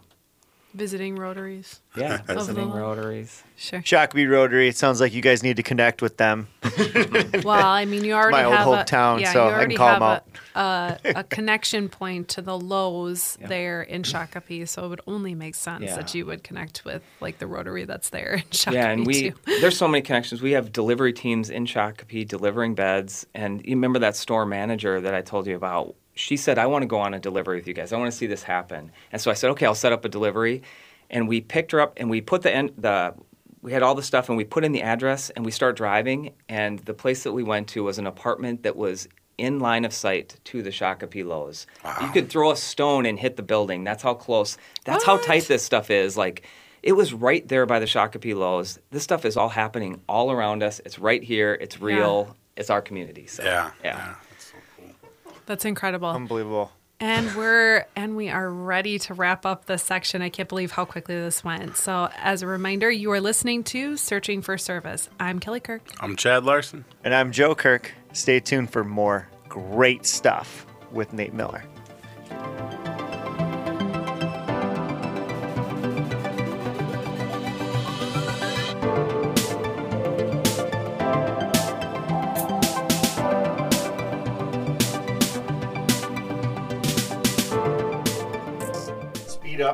[0.76, 1.80] Visiting Rotaries.
[1.96, 3.42] Yeah, visiting the- Rotaries.
[3.56, 3.80] Sure.
[3.80, 4.68] Shakopee Rotary.
[4.68, 6.48] It sounds like you guys need to connect with them.
[7.44, 9.56] Well, I mean, you already my old have hometown, a, yeah, so you I can
[9.60, 10.22] already call 'em have
[10.56, 15.36] a, a, a connection point to the Lowe's there in Shakopee, so it would only
[15.36, 15.96] make sense Yeah.
[15.98, 19.32] that you would connect with like the Rotary that's there in Shakopee Yeah, and we
[19.32, 19.36] too.
[19.62, 20.42] there's so many connections.
[20.42, 25.14] We have delivery teams in Shakopee delivering beds, and you remember that store manager that
[25.14, 25.96] I told you about.
[26.16, 27.94] She said, "I want to go on a delivery with you guys.
[27.94, 30.10] I want to see this happen." And so I said, "Okay, I'll set up a
[30.10, 30.64] delivery."
[31.10, 33.14] And we picked her up, and we put the end, the
[33.62, 36.34] we had all the stuff, and we put in the address, and we start driving.
[36.48, 39.94] And the place that we went to was an apartment that was in line of
[39.94, 41.68] sight to the Shakopee Lowe's.
[42.02, 43.84] You could throw a stone and hit the building.
[43.84, 44.58] That's how close.
[44.86, 46.16] That's how tight this stuff is.
[46.16, 46.44] Like
[46.84, 48.80] it was right there by the Shakopee Lowe's.
[48.92, 50.80] This stuff is all happening all around us.
[50.86, 51.58] It's right here.
[51.60, 52.36] It's real.
[52.56, 53.26] It's our community.
[53.28, 53.72] So Yeah.
[53.84, 53.96] yeah.
[53.96, 54.25] That's so cool.
[55.46, 56.10] That's incredible.
[56.10, 56.72] Unbelievable.
[57.00, 60.22] And we're and we are ready to wrap up this section.
[60.22, 61.76] I can't believe how quickly this went.
[61.76, 65.10] So, as a reminder, you are listening to Searching for Service.
[65.20, 65.82] I'm Kelly Kirk.
[66.00, 66.86] I'm Chad Larson.
[67.04, 67.94] And I'm Joe Kirk.
[68.14, 71.66] Stay tuned for more great stuff with Nate Miller.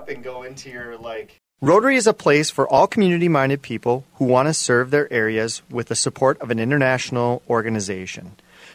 [0.02, 4.04] Up and go into your like Rotary is a place for all community minded people
[4.16, 8.32] who want to serve their areas with the support of an international organization.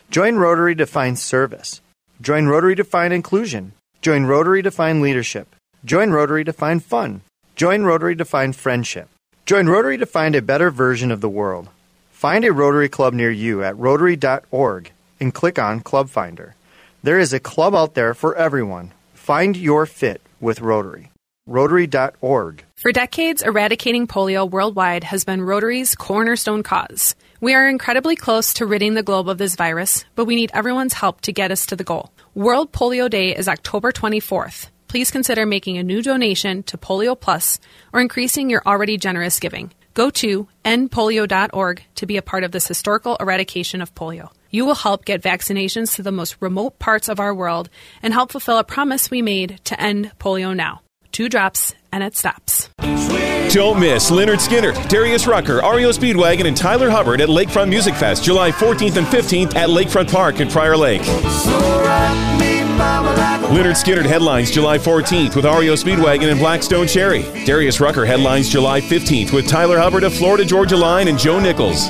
[0.09, 1.81] Join Rotary to find service.
[2.21, 3.73] Join Rotary to find inclusion.
[4.03, 5.49] Join Rotary to find leadership.
[5.85, 7.23] Join Rotary to find fun.
[7.57, 9.09] Join Rotary to find friendship.
[9.47, 11.69] Join Rotary to find a better version of the world.
[12.13, 16.55] Find a Rotary Club near you at rotary.org and click on Club Finder.
[17.03, 18.93] There is a club out there for everyone.
[19.15, 21.11] Find your fit with Rotary.
[21.47, 22.65] Rotary.org.
[22.75, 27.15] For decades, eradicating polio worldwide has been Rotary's cornerstone cause.
[27.41, 30.95] We are incredibly close to ridding the globe of this virus, but we need everyone's
[30.95, 32.13] help to get us to the goal.
[32.35, 34.71] World Polio Day is October 24th.
[34.89, 37.61] Please consider making a new donation to Polio Plus
[37.93, 39.73] or increasing your already generous giving.
[39.95, 44.31] Go to endpolio.org to be a part of this historical eradication of polio.
[44.51, 47.71] You will help get vaccinations to the most remote parts of our world
[48.03, 50.81] and help fulfill a promise we made to end polio now.
[51.13, 52.69] Two drops and it stops.
[53.53, 58.25] Don't miss Lynyrd Skynyrd, Darius Rucker, REO Speedwagon, and Tyler Hubbard at Lakefront Music Fest,
[58.25, 61.03] July 14th and 15th at Lakefront Park in Prior Lake.
[63.47, 67.23] Lynyrd Skynyrd headlines July 14th with REO Speedwagon and Black Stone Cherry.
[67.45, 71.89] Darius Rucker headlines July 15th with Tyler Hubbard of Florida Georgia Line and Joe Nichols.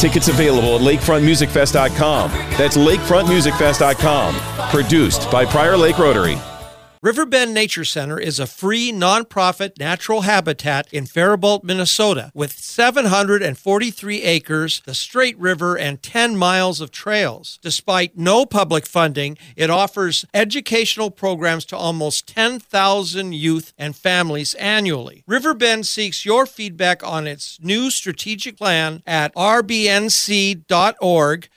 [0.00, 2.30] Tickets available at lakefrontmusicfest.com.
[2.56, 4.55] That's lakefrontmusicfest.com.
[4.76, 6.38] Produced by Prior Lake Rotary.
[7.06, 14.82] Riverbend Nature Center is a free nonprofit natural habitat in Faribault, Minnesota, with 743 acres,
[14.84, 17.60] the Straight River, and 10 miles of trails.
[17.62, 25.22] Despite no public funding, it offers educational programs to almost 10,000 youth and families annually.
[25.28, 30.58] Riverbend seeks your feedback on its new strategic plan at rbnc.org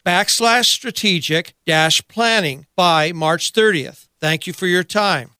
[0.05, 4.05] backslash strategic dash planning by March 30th.
[4.21, 5.31] Thank you for your time.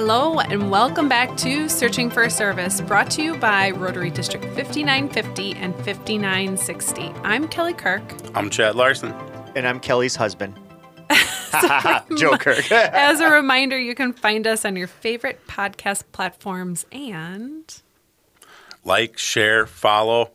[0.00, 4.44] Hello, and welcome back to Searching for a Service, brought to you by Rotary District
[4.44, 7.02] 5950 and 5960.
[7.24, 8.04] I'm Kelly Kirk.
[8.32, 9.12] I'm Chad Larson.
[9.56, 10.54] And I'm Kelly's husband.
[12.16, 12.70] Joe Kirk.
[12.72, 17.82] As a reminder, you can find us on your favorite podcast platforms and
[18.84, 20.30] Like, share, follow.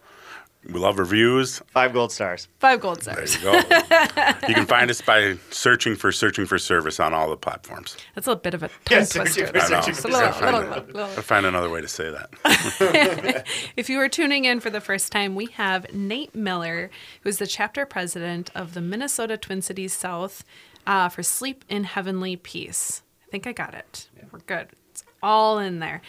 [0.72, 1.60] We love reviews.
[1.72, 2.48] Five gold stars.
[2.60, 3.38] five gold stars.
[3.38, 4.48] There you go.
[4.48, 7.98] you can find us by searching for searching for service on all the platforms.
[8.16, 9.48] That's a bit of a tongue Yes, twister.
[9.48, 9.88] searching for I know.
[9.88, 13.46] It's a little- little- little- little- I'll find another way to say that.
[13.76, 16.90] If you are tuning in for the first time, we have Nate Miller,
[17.22, 20.44] who's the chapter president of the Minnesota Twin Cities South
[20.88, 23.02] uh, for Sleep in Heavenly Peace.
[23.28, 24.08] I think I got it.
[24.32, 24.68] We're good.
[24.92, 26.02] It's all in there.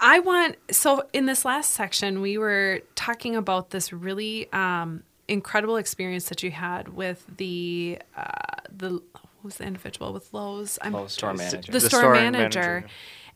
[0.00, 5.76] I want, so in this last section, we were talking about this really um, incredible
[5.76, 8.24] experience that you had with the, uh,
[8.74, 9.02] the,
[9.42, 10.78] who's the individual with Lowe's?
[10.80, 11.70] I'm Lowe's store manager.
[11.70, 12.60] the, The store, store manager.
[12.60, 12.86] manager.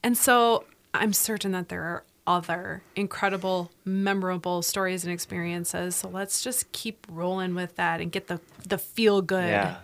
[0.03, 5.95] And so I'm certain that there are other incredible, memorable stories and experiences.
[5.97, 9.77] So let's just keep rolling with that and get the the feel good Yeah.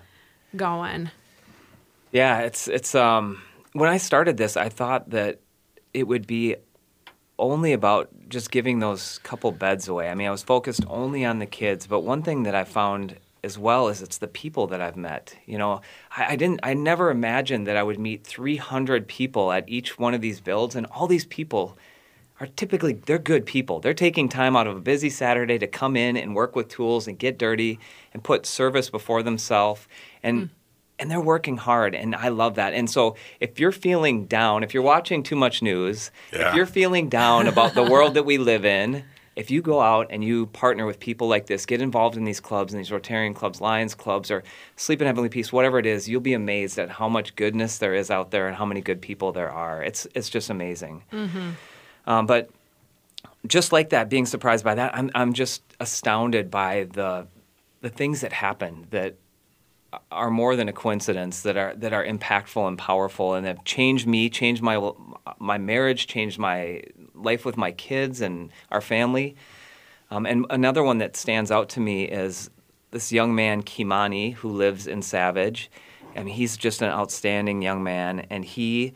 [0.56, 1.10] going.
[2.12, 3.42] Yeah, it's it's um
[3.74, 5.40] when I started this, I thought that
[5.92, 6.56] it would be
[7.40, 10.08] only about just giving those couple beds away.
[10.08, 13.16] I mean, I was focused only on the kids, but one thing that I found
[13.42, 15.34] as well is it's the people that I've met.
[15.46, 15.80] You know,
[16.16, 20.14] I, I, didn't, I never imagined that I would meet 300 people at each one
[20.14, 21.76] of these builds, and all these people
[22.38, 23.80] are typically they're good people.
[23.80, 27.06] They're taking time out of a busy Saturday to come in and work with tools
[27.06, 27.78] and get dirty
[28.14, 29.86] and put service before themselves
[30.22, 30.42] and.
[30.42, 30.50] Mm.
[31.00, 32.74] And they're working hard, and I love that.
[32.74, 36.50] And so, if you're feeling down, if you're watching too much news, yeah.
[36.50, 39.04] if you're feeling down about the world that we live in,
[39.36, 42.40] if you go out and you partner with people like this, get involved in these
[42.40, 44.42] clubs and these Rotarian clubs, Lions clubs, or
[44.76, 47.94] Sleep in Heavenly Peace, whatever it is, you'll be amazed at how much goodness there
[47.94, 49.82] is out there and how many good people there are.
[49.82, 51.04] It's it's just amazing.
[51.10, 51.50] Mm-hmm.
[52.06, 52.50] Um, but
[53.46, 57.26] just like that, being surprised by that, I'm I'm just astounded by the
[57.80, 59.14] the things that happen that
[60.10, 64.06] are more than a coincidence that are that are impactful and powerful and have changed
[64.06, 64.92] me, changed my
[65.38, 66.82] my marriage, changed my
[67.14, 69.36] life with my kids and our family.
[70.10, 72.50] Um, and another one that stands out to me is
[72.90, 75.70] this young man, Kimani, who lives in Savage.
[76.16, 78.94] Mean, he's just an outstanding young man, and he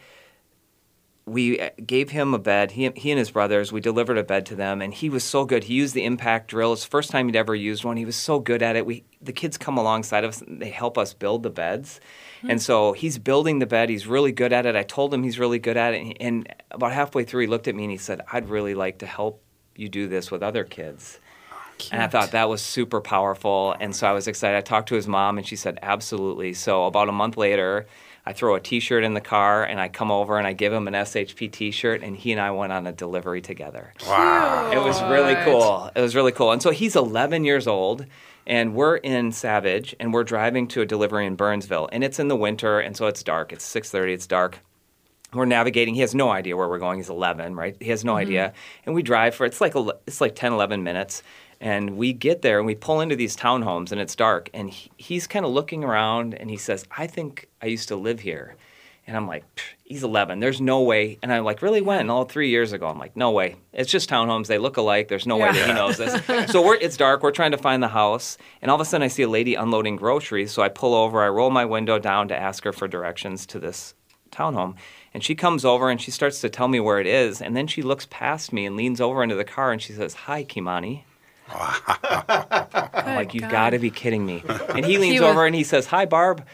[1.27, 2.73] we gave him a bed.
[2.73, 5.47] He, he and his brothers, we delivered a bed to them, and he was so
[5.47, 5.65] good.
[5.65, 6.75] He used the impact drill.
[6.75, 7.97] It's the first time he'd ever used one.
[7.97, 8.85] He was so good at it.
[8.85, 10.43] We the kids come alongside of us.
[10.43, 11.99] And they help us build the beds,
[12.39, 12.51] mm-hmm.
[12.51, 13.89] and so he's building the bed.
[13.89, 14.77] He's really good at it.
[14.77, 17.75] I told him he's really good at it, and about halfway through, he looked at
[17.75, 19.43] me and he said, "I'd really like to help
[19.77, 21.21] you do this with other kids."
[21.77, 21.93] Cute.
[21.93, 24.57] And I thought that was super powerful, and so I was excited.
[24.57, 27.87] I talked to his mom, and she said, "Absolutely." So about a month later
[28.27, 30.89] I throw a T-shirt in the car, and I come over and I give him
[30.89, 33.93] an SHP T-shirt, and he and I went on a delivery together.
[34.07, 34.71] Wow!
[34.73, 35.91] It was really cool.
[35.95, 36.51] It was really cool.
[36.51, 38.07] And so he's 11 years old,
[38.47, 42.29] and we're in Savage, and we're driving to a delivery in Burnsville, and it's in
[42.29, 43.53] the winter, and so it's dark.
[43.53, 44.15] It's 6:30.
[44.15, 44.61] It's dark.
[45.35, 45.95] We're navigating.
[45.95, 46.99] He has no idea where we're going.
[46.99, 47.77] He's 11, right?
[47.81, 48.21] He has no mm-hmm.
[48.21, 48.53] idea,
[48.87, 51.23] and we drive for it's like a, it's like 10, 11 minutes
[51.65, 54.51] and we get there and we pull into these townhomes and it's dark.
[54.53, 57.97] And he, he's kind of looking around and he says, I think I used to
[57.97, 58.57] live here.
[59.07, 59.45] And I'm like,
[59.83, 60.41] he's 11.
[60.41, 61.19] There's no way.
[61.23, 61.81] And I'm like, really?
[61.81, 62.11] When?
[62.11, 62.87] All three years ago.
[62.89, 63.57] I'm like, no way.
[63.73, 64.47] It's just townhomes.
[64.47, 65.09] They look alike.
[65.09, 65.53] There's no yeah.
[65.53, 66.51] way that he knows this.
[66.53, 67.23] so we're, it's dark.
[67.23, 68.37] We're trying to find the house.
[68.61, 70.53] And all of a sudden, I see a lady unloading groceries.
[70.53, 71.23] So I pull over.
[71.23, 73.95] I roll my window down to ask her for directions to this
[74.31, 74.77] townhome.
[75.15, 77.41] And she comes over and she starts to tell me where it is.
[77.41, 80.13] And then she looks past me and leans over into the car and she says,
[80.13, 81.05] Hi, Kimani.
[81.49, 84.43] I'm like, you've got to be kidding me.
[84.75, 86.45] And he leans he over and he says, Hi, Barb.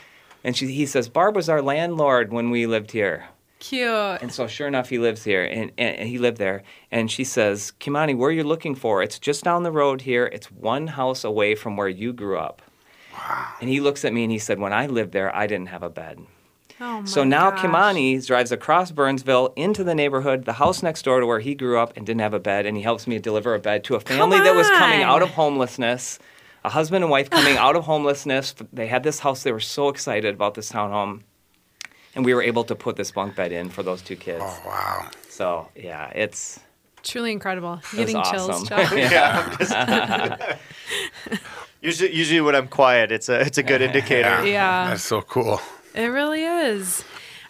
[0.44, 3.29] And she, he says, Barb was our landlord when we lived here.
[3.61, 3.88] Cute.
[4.22, 6.62] And so, sure enough, he lives here, and, and, he lived there.
[6.90, 9.03] And she says, Kimani, where are you looking for?
[9.03, 10.26] It's just down the road here.
[10.33, 12.62] It's one house away from where you grew up.
[13.12, 13.55] Wow.
[13.61, 15.83] And he looks at me and he said, When I lived there, I didn't have
[15.83, 16.20] a bed.
[16.81, 17.61] Oh so now gosh.
[17.61, 21.79] Kimani drives across Burnsville into the neighborhood, the house next door to where he grew
[21.79, 24.01] up and didn't have a bed, and he helps me deliver a bed to a
[24.01, 26.19] family that was coming out of homelessness.
[26.64, 28.55] A husband and wife coming out of homelessness.
[28.73, 29.43] They had this house.
[29.43, 31.23] They were so excited about this townhome,
[32.14, 34.43] and we were able to put this bunk bed in for those two kids.
[34.43, 35.11] Oh wow!
[35.29, 36.61] So yeah, it's
[37.03, 37.81] truly incredible.
[37.95, 38.66] Getting awesome.
[38.66, 38.93] chills.
[38.93, 40.57] yeah.
[41.81, 44.29] usually, usually when I'm quiet, it's a it's a good indicator.
[44.29, 44.90] Yeah, yeah.
[44.90, 45.61] that's so cool.
[45.94, 47.05] It really is.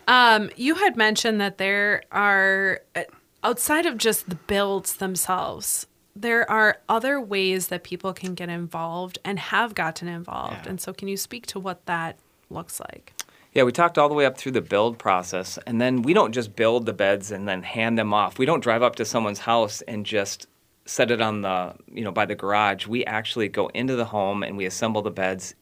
[0.08, 3.02] Um, you had mentioned that there are, uh,
[3.44, 9.18] outside of just the builds themselves, there are other ways that people can get involved
[9.24, 10.64] and have gotten involved.
[10.64, 10.70] Yeah.
[10.70, 12.18] And so, can you speak to what that
[12.50, 13.14] looks like?
[13.52, 15.58] Yeah, we talked all the way up through the build process.
[15.66, 18.38] And then we don't just build the beds and then hand them off.
[18.38, 20.46] We don't drive up to someone's house and just
[20.84, 22.86] set it on the, you know, by the garage.
[22.86, 25.54] We actually go into the home and we assemble the beds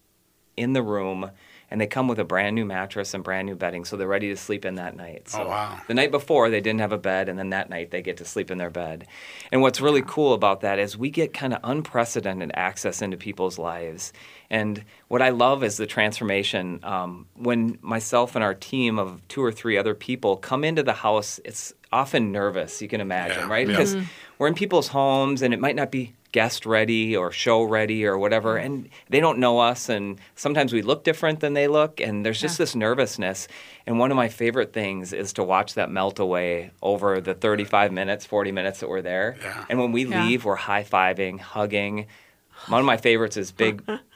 [0.57, 1.31] in the room
[1.71, 4.29] and they come with a brand new mattress and brand new bedding, so they're ready
[4.29, 5.23] to sleep in that night.
[5.27, 5.81] Oh, so oh, wow.
[5.87, 8.25] The night before, they didn't have a bed, and then that night they get to
[8.25, 9.07] sleep in their bed.
[9.53, 13.59] And what's really cool about that is we get kind of unprecedented access into people's
[13.59, 14.13] lives.
[14.51, 16.81] And what I love is the transformation.
[16.83, 20.95] Um, when myself and our team of two or three other people come into the
[20.95, 23.49] house, it's often nervous, you can imagine, yeah.
[23.49, 23.67] right?
[23.67, 23.73] Yeah.
[23.73, 24.07] Because mm-hmm.
[24.39, 28.19] we're in people's homes and it might not be guest ready or show ready or
[28.19, 28.65] whatever mm.
[28.65, 32.41] and they don't know us and sometimes we look different than they look and there's
[32.41, 32.65] just yeah.
[32.65, 33.49] this nervousness
[33.87, 37.93] and one of my favorite things is to watch that melt away over the 35
[37.93, 39.65] minutes 40 minutes that we're there yeah.
[39.71, 40.23] and when we yeah.
[40.23, 42.07] leave we're high-fiving hugging
[42.67, 43.83] one of my favorites is big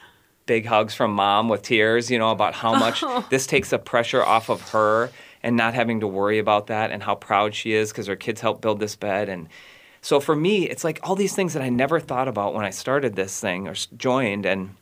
[0.45, 4.23] big hugs from mom with tears you know about how much this takes the pressure
[4.23, 5.09] off of her
[5.41, 8.41] and not having to worry about that and how proud she is because her kids
[8.41, 9.47] helped build this bed and
[10.03, 12.71] so for me, it's like all these things that I never thought about when I
[12.71, 14.75] started this thing or joined, and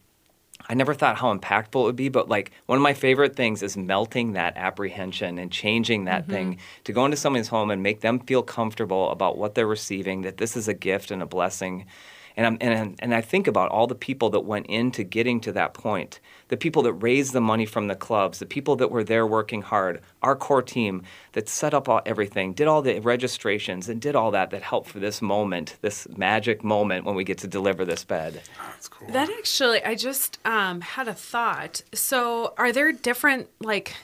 [0.67, 2.09] I never thought how impactful it would be.
[2.09, 6.31] But like one of my favorite things is melting that apprehension and changing that mm-hmm.
[6.31, 10.23] thing to go into someone's home and make them feel comfortable about what they're receiving,
[10.23, 11.85] that this is a gift and a blessing.
[12.37, 15.51] And, I'm, and, and I think about all the people that went into getting to
[15.53, 16.19] that point
[16.51, 19.61] the people that raised the money from the clubs, the people that were there working
[19.61, 21.01] hard, our core team
[21.31, 24.89] that set up all, everything, did all the registrations, and did all that that helped
[24.89, 28.41] for this moment, this magic moment when we get to deliver this bed.
[28.67, 29.09] That's cool.
[29.11, 31.83] That actually, I just um, had a thought.
[31.93, 33.95] So, are there different like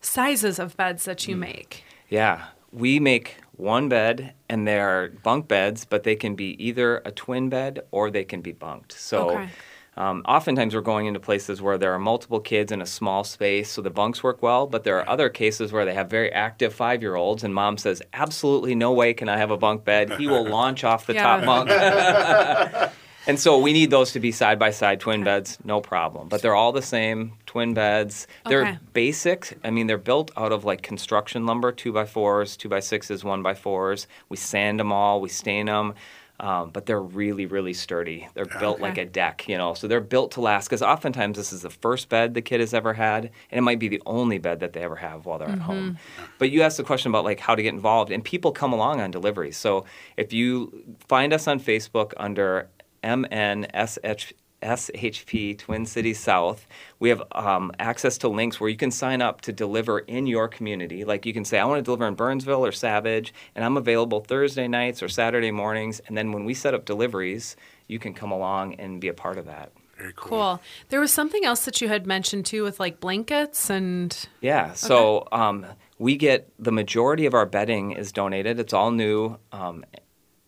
[0.00, 1.28] sizes of beds that Mm.
[1.28, 1.84] you make?
[2.08, 6.98] Yeah, we make one bed, and they are bunk beds, but they can be either
[7.04, 8.92] a twin bed or they can be bunked.
[8.92, 9.30] So.
[9.30, 9.48] Okay.
[9.96, 13.68] Um, oftentimes, we're going into places where there are multiple kids in a small space,
[13.68, 14.68] so the bunks work well.
[14.68, 17.78] But there are other cases where they have very active five year olds, and mom
[17.78, 20.12] says, Absolutely no way can I have a bunk bed.
[20.12, 21.24] He will launch off the Yeah.
[21.24, 22.92] top bunk.
[23.28, 26.28] and so we need those to be side by side twin beds, no problem.
[26.28, 28.26] But they're all the same twin beds.
[28.48, 28.78] They're Okay.
[28.94, 29.56] basic.
[29.62, 33.22] I mean, they're built out of like construction lumber, two by fours, two by sixes,
[33.22, 34.06] one by fours.
[34.28, 35.94] We sand them all, we stain them.
[36.40, 38.28] Um, but they're really, really sturdy.
[38.34, 39.74] They're built like a deck, you know.
[39.74, 42.72] So they're built to last because oftentimes this is the first bed the kid has
[42.72, 45.48] ever had, and it might be the only bed that they ever have while they're
[45.50, 45.98] at home.
[46.38, 49.00] But you asked the question about like how to get involved, and people come along
[49.00, 49.56] on deliveries.
[49.56, 49.84] So
[50.16, 52.68] if you find us on Facebook under
[53.02, 54.32] MNSH.
[54.60, 56.66] SHP Twin Cities South.
[56.98, 60.48] We have um, access to links where you can sign up to deliver in your
[60.48, 61.04] community.
[61.04, 64.20] Like you can say, I want to deliver in Burnsville or Savage, and I'm available
[64.20, 66.00] Thursday nights or Saturday mornings.
[66.08, 69.38] And then when we set up deliveries, you can come along and be a part
[69.38, 69.70] of that.
[69.96, 70.28] Very cool.
[70.28, 70.62] Cool.
[70.90, 74.72] There was something else that you had mentioned too with like blankets and Yeah.
[74.74, 75.66] So um,
[75.98, 78.60] we get the majority of our bedding is donated.
[78.60, 79.38] It's all new.
[79.50, 79.84] Um,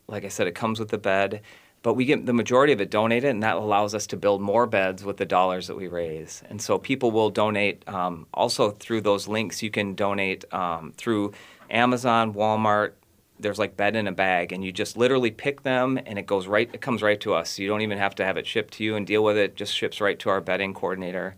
[0.06, 1.42] like I said, it comes with the bed,
[1.82, 4.66] but we get the majority of it donated, and that allows us to build more
[4.66, 6.42] beds with the dollars that we raise.
[6.50, 9.62] And so people will donate um, also through those links.
[9.62, 11.32] You can donate um, through
[11.70, 12.92] Amazon, Walmart.
[13.38, 16.46] There's like bed in a bag, and you just literally pick them, and it goes
[16.46, 16.68] right.
[16.72, 17.58] It comes right to us.
[17.58, 19.56] You don't even have to have it shipped to you and deal with it.
[19.56, 21.36] Just ships right to our bedding coordinator.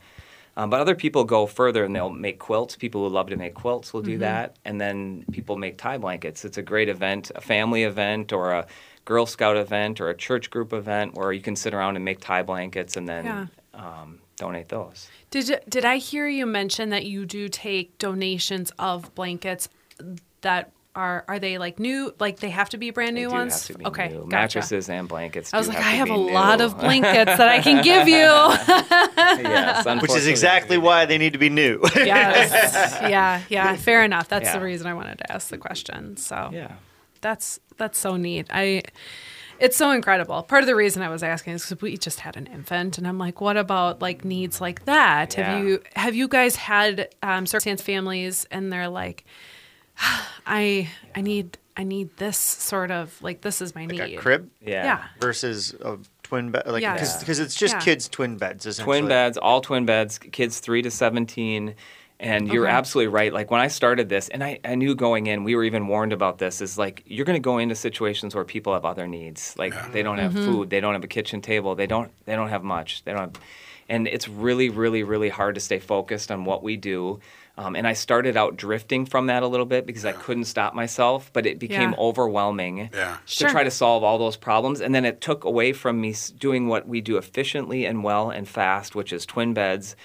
[0.56, 2.76] Um, but other people go further and they'll make quilts.
[2.76, 4.56] People who love to make quilts will do that.
[4.64, 6.44] And then people make tie blankets.
[6.44, 8.66] It's a great event, a family event or a
[9.04, 12.20] Girl Scout event or a church group event where you can sit around and make
[12.20, 13.46] tie blankets and then Yeah.
[13.74, 15.08] um, donate those.
[15.30, 19.68] Did you, did I hear you mention that you do take donations of blankets
[20.42, 23.34] that are are they like new like they have to be brand new They do
[23.34, 23.54] ones?
[23.66, 24.18] have to be okay, new.
[24.24, 24.28] gotcha.
[24.58, 25.54] Mattresses and blankets.
[25.54, 27.82] I was do like, have I have be a lot of blankets that I can
[27.82, 28.14] give you.
[29.48, 31.80] yes, Which is exactly why they need to be new.
[31.96, 32.98] yes.
[33.10, 33.74] Yeah, yeah.
[33.76, 34.28] Fair enough.
[34.28, 34.58] That's Yeah.
[34.58, 36.16] the reason I wanted to ask the question.
[36.18, 36.72] So Yeah.
[37.22, 38.46] That's that's so neat.
[38.50, 38.82] I
[39.58, 40.42] it's so incredible.
[40.42, 43.06] Part of the reason I was asking is because we just had an infant, and
[43.06, 45.36] I'm like, what about like needs like that?
[45.38, 45.52] Yeah.
[45.54, 49.24] Have you have you guys had um, circumstance families, and they're like,
[50.46, 54.14] I I need I need this sort of like this is my like need.
[54.14, 54.84] a crib Yeah.
[54.84, 55.04] Yeah.
[55.20, 56.94] versus a twin bed, like Yeah.
[56.94, 57.80] because it's just Yeah.
[57.80, 58.76] kids' twin beds.
[58.78, 61.74] Twin beds, all twin beds, kids three to seventeen.
[62.22, 62.76] And you're Okay.
[62.76, 63.32] absolutely right.
[63.32, 66.12] Like when I started this, and I, I knew going in, we were even warned
[66.12, 69.54] about this, is like you're going to go into situations where people have other needs.
[69.58, 72.48] Like they don't have food, they don't have a kitchen table, they don't they don't
[72.48, 73.02] have much.
[73.04, 73.40] They don't have,
[73.88, 77.18] and it's really, really, really hard to stay focused on what we do.
[77.58, 80.72] Um, and I started out drifting from that a little bit because I couldn't stop
[80.74, 81.98] myself, but it became Yeah.
[81.98, 83.18] overwhelming Yeah.
[83.26, 83.48] Sure.
[83.48, 84.80] to try to solve all those problems.
[84.80, 88.48] And then it took away from me doing what we do efficiently and well and
[88.48, 89.96] fast, which is twin beds.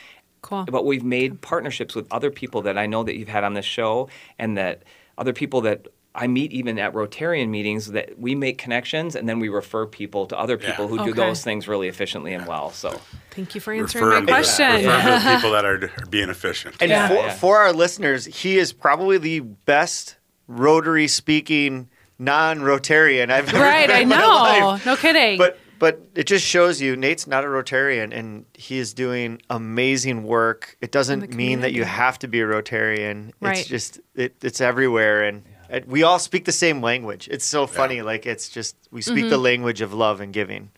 [0.41, 0.65] Cool.
[0.65, 3.65] But we've made partnerships with other people that I know that you've had on this
[3.65, 4.09] show,
[4.39, 4.83] and that
[5.17, 9.39] other people that I meet even at Rotarian meetings that we make connections and then
[9.39, 10.97] we refer people to other people Yeah.
[10.97, 12.71] who do those things really efficiently and well.
[12.71, 12.99] So
[13.31, 14.73] Thank you for answering Refer my 'em to- question.
[14.85, 16.75] Refer 'em to people that are, are being efficient.
[16.79, 17.07] And Yeah.
[17.07, 17.33] for, Yeah.
[17.33, 20.15] for our listeners, he is probably the best
[20.47, 24.27] Rotary speaking non Rotarian I've ever right, met I in my know.
[24.69, 24.85] life.
[24.87, 25.37] No kidding.
[25.37, 30.23] But but it just shows you Nate's not a Rotarian and he is doing amazing
[30.23, 30.77] work.
[30.81, 33.31] It doesn't mean that you have to be a Rotarian.
[33.41, 33.57] Right.
[33.59, 37.27] It's just it, it's everywhere and and we all speak the same language.
[37.29, 38.01] It's so funny.
[38.01, 39.29] Like it's just we speak Mm-hmm.
[39.29, 40.71] the language of love and giving.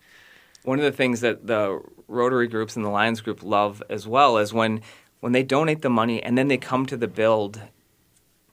[0.64, 4.36] one of the things that the Rotary groups and the Lions group love as well
[4.38, 4.80] is when
[5.20, 7.60] when they donate the money and then they come to the build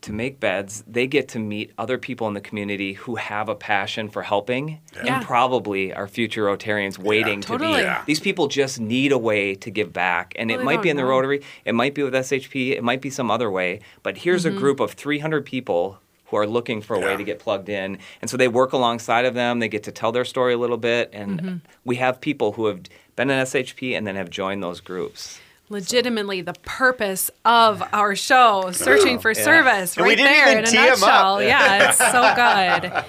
[0.08, 3.56] to make beds, they get to meet other people in the community who have a
[3.56, 5.18] passion for helping Yeah.
[5.18, 7.74] and probably are future Rotarians waiting to Totally.
[7.78, 7.82] be.
[7.82, 8.02] Yeah.
[8.06, 10.34] These people just need a way to give back.
[10.38, 11.10] And Well, it might be in the know.
[11.10, 14.58] Rotary, it might be with SHP, it might be some other way, but here's Mm-hmm.
[14.58, 17.98] a group of 300 people who are looking for a way to get plugged in.
[18.22, 20.78] And so they work alongside of them, they get to tell their story a little
[20.78, 21.56] bit and Mm-hmm.
[21.86, 22.82] we have people who have
[23.16, 25.40] been in SHP and then have joined those groups.
[25.70, 29.44] Legitimately the purpose of our show, searching for Yeah.
[29.44, 31.00] service, And right there in a tee 'em up.
[31.00, 31.44] nutshell.
[31.44, 33.04] Yeah, it's so good,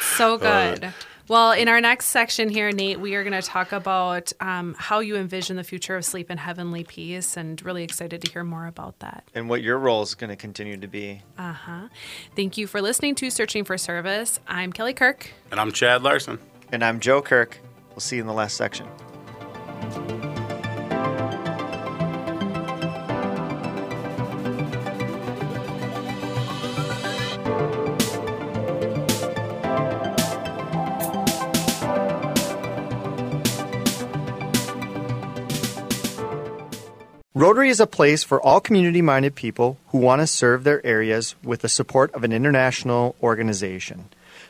[0.00, 0.92] so good.
[1.26, 5.00] Well, in our next section here, Nate, we are going to talk about um, how
[5.00, 8.66] you envision the future of sleep in heavenly peace, and really excited to hear more
[8.66, 9.24] about that.
[9.34, 11.22] And what your role is going to continue to be.
[11.38, 11.88] Uh huh.
[12.36, 14.38] Thank you for listening to Searching for Service.
[14.46, 15.30] I'm Kelly Kirk.
[15.50, 16.38] And I'm Chad Larson.
[16.70, 17.58] And I'm Joe Kirk.
[17.90, 18.86] We'll see you in the last section.
[37.36, 41.34] Rotary is a place for all community minded people who want to serve their areas
[41.42, 44.04] with the support of an international organization.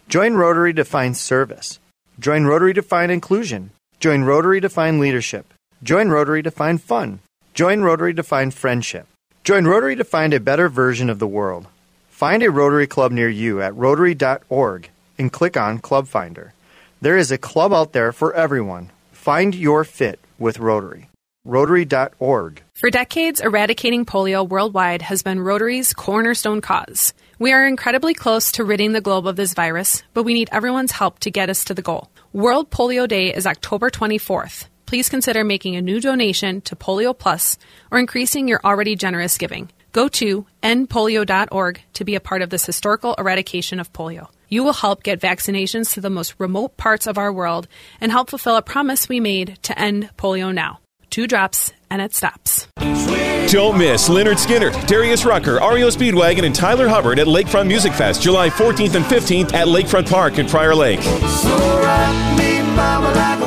[0.06, 1.78] Join Rotary to find service.
[2.20, 3.70] Join Rotary to find inclusion.
[4.00, 5.46] Join Rotary to find leadership.
[5.82, 7.20] Join Rotary to find fun.
[7.54, 9.06] Join Rotary to find friendship.
[9.44, 11.66] Join Rotary to find a better version of the world.
[12.10, 16.52] Find a Rotary Club near you at rotary.org and click on Club Finder.
[17.00, 18.90] There is a club out there for everyone.
[19.12, 21.08] Find your fit with Rotary.
[21.44, 22.62] Rotary.org.
[22.72, 27.12] For decades, eradicating polio worldwide has been Rotary's cornerstone cause.
[27.38, 30.92] We are incredibly close to ridding the globe of this virus, but we need everyone's
[30.92, 32.10] help to get us to the goal.
[32.32, 34.68] World Polio Day is October 24th.
[34.86, 37.58] Please consider making a new donation to Polio Plus
[37.90, 39.70] or increasing your already generous giving.
[39.92, 44.28] Go to endpolio.org to be a part of this historical eradication of polio.
[44.48, 47.68] You will help get vaccinations to the most remote parts of our world
[48.00, 50.80] and help fulfill a promise we made to end polio now
[51.14, 52.66] two drops, and it stops.
[52.76, 58.20] Don't miss Lynyrd Skynyrd, Darius Rucker, REO Speedwagon, and Tyler Hubbard at Lakefront Music Fest,
[58.20, 60.98] July 14th and 15th at Lakefront Park in Prior Lake.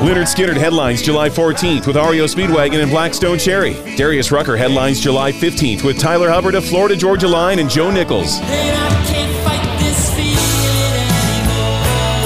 [0.01, 3.73] Lynyrd Skynyrd headlines July 14th with REO Speedwagon and Black Stone Cherry.
[3.97, 8.39] Darius Rucker headlines July 15th with Tyler Hubbard of Florida Georgia Line and Joe Nichols.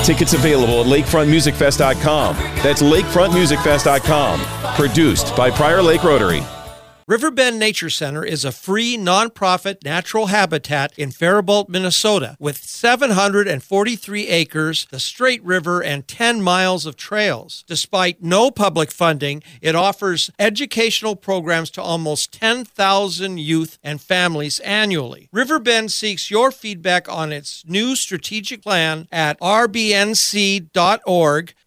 [0.05, 2.35] Tickets available at lakefrontmusicfest.com.
[2.61, 4.61] That's lakefrontmusicfest.com.
[4.76, 6.43] Produced by Prior Lake Rotary.
[7.12, 14.88] Riverbend Nature Center is a free nonprofit natural habitat in Faribault, Minnesota, with 743 acres,
[14.91, 17.66] the Straight River, and 10 miles of trails.
[17.68, 25.28] Despite no public funding, it offers educational programs to almost 10,000 youth and families annually.
[25.34, 30.64] Riverbend seeks your feedback on its new strategic plan at rbnc.org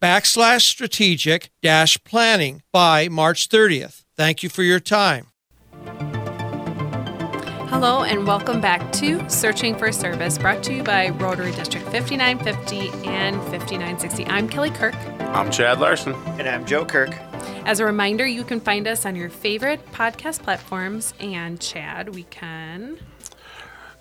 [0.01, 4.05] backslash strategic dash planning by March 30th.
[4.17, 5.27] Thank you for your time.
[7.77, 12.87] Hello, and welcome back to Searching for Service, brought to you by Rotary District 5950
[13.05, 14.25] and 5960.
[14.27, 14.95] I'm Kelly Kirk.
[15.19, 16.13] I'm Chad Larson.
[16.39, 17.09] And I'm Joe Kirk.
[17.65, 21.13] As a reminder, you can find us on your favorite podcast platforms.
[21.19, 22.97] And Chad, we can.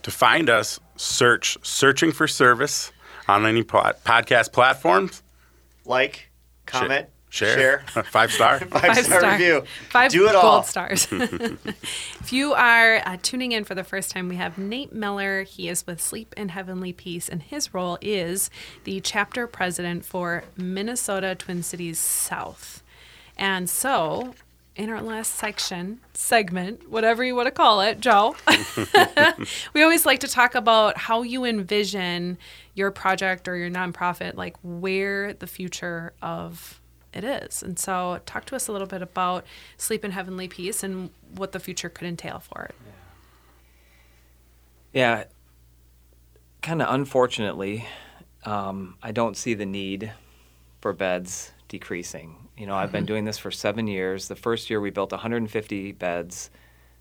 [0.05, 2.93] To find us, search Searching for Service
[3.27, 5.20] on any pod- podcast platforms.
[5.85, 6.31] Like,
[6.64, 7.78] comment, Share.
[8.05, 8.61] Five star.
[8.61, 9.64] Five, Five star, star, review.
[9.91, 10.62] Five Do it gold all.
[10.62, 11.09] stars.
[11.11, 15.43] if you are uh, tuning in for the first time, we have Nate Miller.
[15.43, 18.51] He is with Sleep in Heavenly Peace, and his role is
[18.85, 22.85] the chapter president for Minnesota Twin Cities South.
[23.37, 24.37] And so,
[24.76, 28.37] in our last section, segment, whatever you want to call it, Joe,
[29.72, 32.39] we always like to talk about how you envision
[32.74, 36.80] your project or your nonprofit, like where the future of
[37.15, 37.62] it is.
[37.62, 39.45] And so, talk to us a little bit about
[39.77, 42.75] Sleep in Heavenly Peace and what the future could entail for it.
[44.93, 45.25] Yeah, yeah
[46.65, 47.87] kind of unfortunately,
[48.45, 50.11] um, I don't see the need
[50.81, 52.37] for beds decreasing.
[52.57, 52.75] You know.
[52.75, 53.07] I've been mm-hmm.
[53.07, 54.29] doing this for seven years.
[54.29, 56.51] The first year we built 150 beds,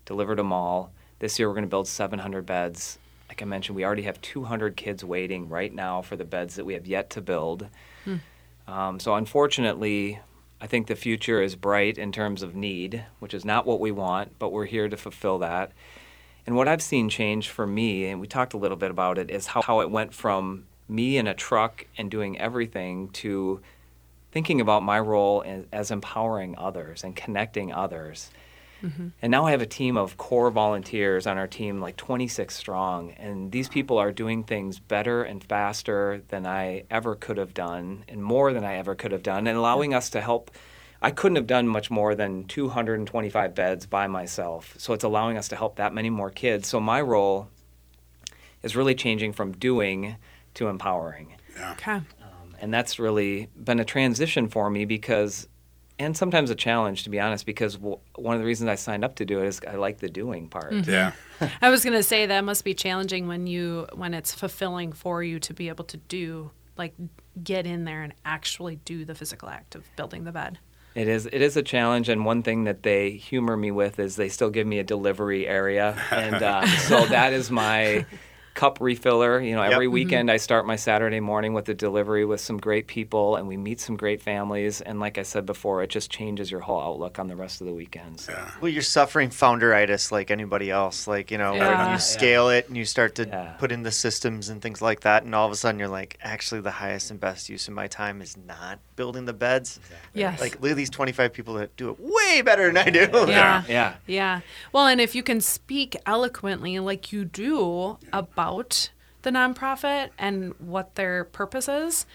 [0.04, 0.92] delivered them all.
[1.18, 2.98] This year we're going to build 700 beds.
[3.28, 6.66] Like I mentioned, we already have 200 kids waiting right now for the beds that
[6.66, 7.68] we have yet to build.
[8.04, 8.16] Hmm.
[8.66, 10.20] Um, so unfortunately,
[10.60, 13.90] I think the future is bright in terms of need, which is not what we
[13.90, 15.72] want, but we're here to fulfill that.
[16.46, 19.30] And what I've seen change for me, and we talked a little bit about it,
[19.30, 23.60] is how, how it went from me in a truck and doing everything to
[24.32, 28.30] thinking about my role as, as empowering others and connecting others.
[28.84, 29.08] Mm-hmm.
[29.22, 33.12] And now I have a team of core volunteers on our team, like 26 strong.
[33.12, 38.04] And these people are doing things better and faster than I ever could have done,
[38.08, 40.50] and more than I ever could have done, and allowing us to help.
[41.02, 44.74] I couldn't have done much more than 225 beds by myself.
[44.78, 46.66] So it's allowing us to help that many more kids.
[46.66, 47.48] So my role
[48.62, 50.16] is really changing from doing
[50.54, 51.34] to empowering.
[51.54, 51.72] Yeah.
[51.72, 51.92] Okay.
[51.92, 55.46] Um, and that's really been a transition for me because
[55.98, 59.04] and sometimes a challenge to be honest because w- one of the reasons i signed
[59.04, 60.90] up to do it is i like the doing part mm-hmm.
[60.90, 61.12] yeah
[61.62, 65.22] i was going to say that must be challenging when you when it's fulfilling for
[65.22, 66.94] you to be able to do like
[67.42, 70.58] get in there and actually do the physical act of building the bed.
[70.94, 74.14] It is it is a challenge, and one thing that they humor me with is
[74.14, 78.06] they still give me a delivery area, and uh, so that is my
[78.54, 79.44] cup refiller.
[79.46, 79.80] You know, every Yep.
[79.88, 79.92] Mm-hmm.
[79.92, 83.56] weekend I start my Saturday morning with a delivery with some great people, and we
[83.56, 84.80] meet some great families.
[84.80, 87.66] And like I said before, it just changes your whole outlook on the rest of
[87.66, 88.28] the weekends.
[88.30, 88.50] Yeah.
[88.60, 91.06] Well, you're suffering founderitis like anybody else.
[91.08, 91.92] Like, you know, when Yeah.
[91.92, 93.54] you scale it and you start to Yeah.
[93.58, 96.16] put in the systems and things like that, and all of a sudden you're like,
[96.22, 99.80] actually, the highest and best use of my time is not building the beds.
[100.12, 100.40] Yes.
[100.40, 103.08] Like, look at these 25 people that do it way better than I do.
[103.28, 103.64] Yeah.
[103.68, 103.94] Yeah.
[104.06, 104.40] Yeah.
[104.72, 108.43] Well, and if you can speak eloquently like you do about
[109.22, 112.06] the nonprofit and what their purpose is,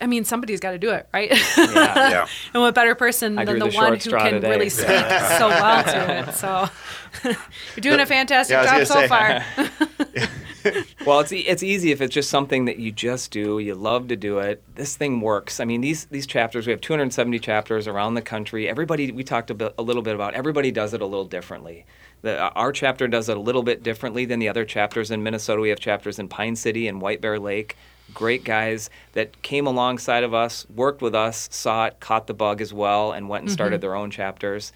[0.00, 1.30] I mean, somebody's got to do it, right?
[1.30, 1.40] Yeah.
[2.10, 2.26] Yeah.
[2.52, 4.50] and what better person I than the, the one who can today.
[4.50, 6.34] really speak so well to it?
[6.34, 6.68] So
[7.24, 9.44] you're doing a fantastic Yeah, job so gonna far.
[11.06, 14.08] Well, it's e- it's easy if it's just something that you just do, you love
[14.08, 14.62] to do it.
[14.74, 15.60] This thing works.
[15.60, 18.66] I mean, these these chapters, we have 270 chapters around the country.
[18.68, 20.32] Everybody, we talked a, bit, a little bit about.
[20.34, 21.84] Everybody does it a little differently.
[22.24, 25.22] The, uh, our chapter does it a little bit differently than the other chapters in
[25.22, 25.60] Minnesota.
[25.60, 27.76] We have chapters in Pine City and White Bear Lake.
[28.14, 32.62] Great guys that came alongside of us, worked with us, saw it, caught the bug
[32.62, 33.82] as well, and went and started mm-hmm.
[33.82, 34.72] their own chapters.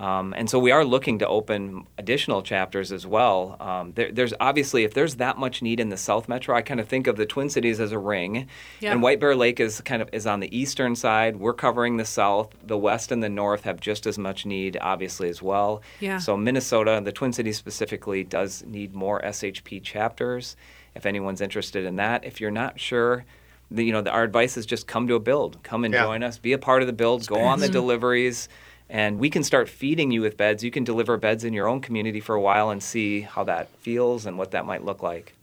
[0.00, 3.56] Um, and so we are looking to open additional chapters as well.
[3.60, 6.80] Um, there, there's obviously, if there's that much need in the South Metro, I kind
[6.80, 8.48] of think of the Twin Cities as a ring,
[8.80, 8.92] Yeah.
[8.92, 11.36] and White Bear Lake is kind of is on the eastern side.
[11.36, 12.48] We're covering the South.
[12.66, 15.82] The West and the North have just as much need, obviously, as well.
[16.00, 16.16] Yeah.
[16.16, 20.56] So Minnesota, the Twin Cities specifically, does need more SHP chapters.
[20.94, 23.26] If anyone's interested in that, if you're not sure.
[23.70, 26.02] The, you know, the, our advice is just come to a build, come and Yeah.
[26.04, 28.48] join us, be a part of the build, go on the deliveries,
[28.90, 30.64] and we can start feeding you with beds.
[30.64, 33.68] You can deliver beds in your own community for a while and see how that
[33.76, 35.34] feels and what that might look like.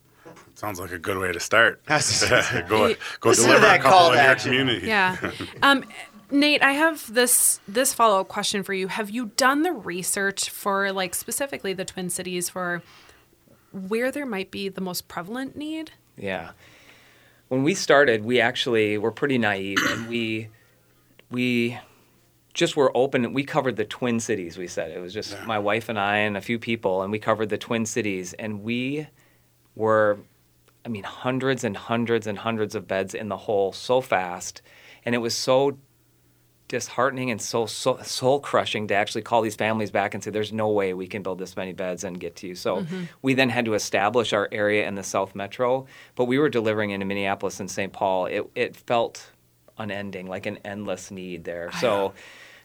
[0.54, 1.82] Sounds like a good way to start.
[1.88, 4.88] Go go Listen to deliver a that couple call in your community.
[4.88, 5.32] Yeah.
[5.64, 5.86] Um,
[6.30, 8.90] Nate, I have this this follow up question for you.
[8.90, 12.84] Have you done the research for like specifically the Twin Cities for
[13.72, 15.92] where there might be the most prevalent need?
[16.18, 16.52] Yeah.
[17.48, 20.50] When we started, we actually were pretty naive and we
[21.32, 21.78] we
[22.58, 23.34] just were open.
[23.34, 24.90] We covered the Twin Cities, we said.
[24.90, 27.58] It was just my wife and I and a few people, and we covered the
[27.58, 28.34] Twin Cities.
[28.34, 29.08] And we
[29.76, 30.18] were,
[30.84, 34.64] I mean, hundreds and hundreds and hundreds of beds in the hole so fast.
[35.06, 35.78] And it was so
[36.68, 40.52] disheartening and so, so soul crushing to actually call these families back and say there's
[40.52, 43.04] no way we can build this many beds and get to you so mm-hmm.
[43.22, 45.86] we then had to establish our area in the south metro
[46.16, 49.32] but we were delivering into minneapolis and st paul it, it felt
[49.78, 52.14] unending like an endless need there so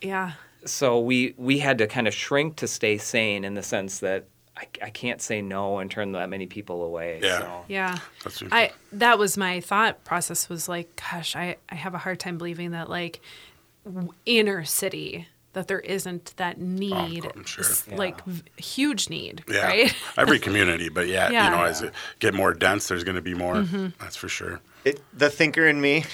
[0.02, 0.32] Yeah.
[0.64, 4.24] so we we had to kind of shrink to stay sane in the sense that
[4.56, 7.38] I, I can't say no and turn that many people away Yeah.
[7.38, 7.64] so.
[7.68, 7.98] Yeah.
[8.22, 12.20] That's I that was my thought process was like, gosh, I, I have a hard
[12.20, 13.20] time believing that like
[14.26, 17.64] inner city that there isn't that oh, need, I'm sure.
[17.64, 19.66] s- like v- huge need, Yeah.
[19.66, 19.94] right?
[20.16, 21.44] Every community, but yeah, Yeah.
[21.50, 23.56] you know, as it get more dense, there's going to be more.
[23.56, 23.88] Mm-hmm.
[24.00, 24.60] That's for sure.
[24.84, 26.04] It, the thinker in me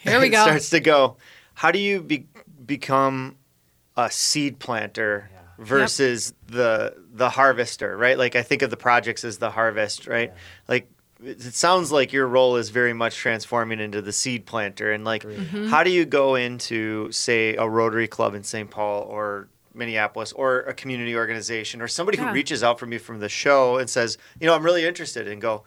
[0.00, 0.42] Here we go.
[0.42, 1.16] starts to go,
[1.54, 2.26] how do you be,
[2.66, 3.36] become
[3.96, 8.18] a seed planter versus the the harvester, right?
[8.18, 10.32] Like I think of the projects as the harvest, right?
[10.68, 10.90] Like
[11.24, 15.04] it it sounds like your role is very much transforming into the seed planter and
[15.04, 15.68] like mm-hmm.
[15.68, 18.70] how do you go into say a Rotary Club in St.
[18.70, 22.28] Paul or Minneapolis or a community organization or somebody Yeah.
[22.28, 25.28] who reaches out for me from the show and says, you know, I'm really interested
[25.28, 25.64] and go,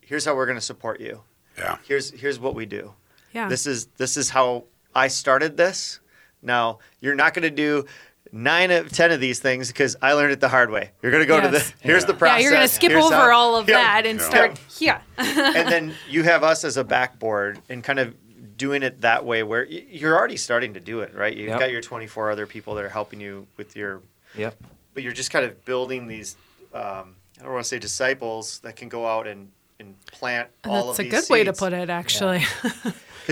[0.00, 1.22] here's how we're going to support you.
[1.58, 1.78] Yeah.
[1.86, 2.94] Here's here's what we do.
[3.32, 3.48] Yeah.
[3.48, 4.64] This is this is how
[4.94, 6.00] I started this.
[6.42, 7.84] Now you're not going to do
[8.32, 10.90] nine of ten of these things because I learned it the hard way.
[11.02, 11.70] You're going to go to Yes.
[11.70, 12.38] the here's the process.
[12.38, 13.76] yeah, you're gonna skip here's over how- all of Yep.
[13.76, 14.28] that and Yeah.
[14.28, 15.00] start here.
[15.18, 18.14] and then you have us as a backboard and kind of
[18.56, 21.34] doing it that way where you're already starting to do it, right?
[21.36, 21.58] You've Yep.
[21.60, 24.02] got your 24 other people that are helping you with your,
[24.36, 24.54] yep
[24.92, 26.36] but you're just kind of building these.
[26.74, 30.88] Um, I don't want to say disciples that can go out and and plant all
[30.88, 32.44] That's a these good way to put it, actually.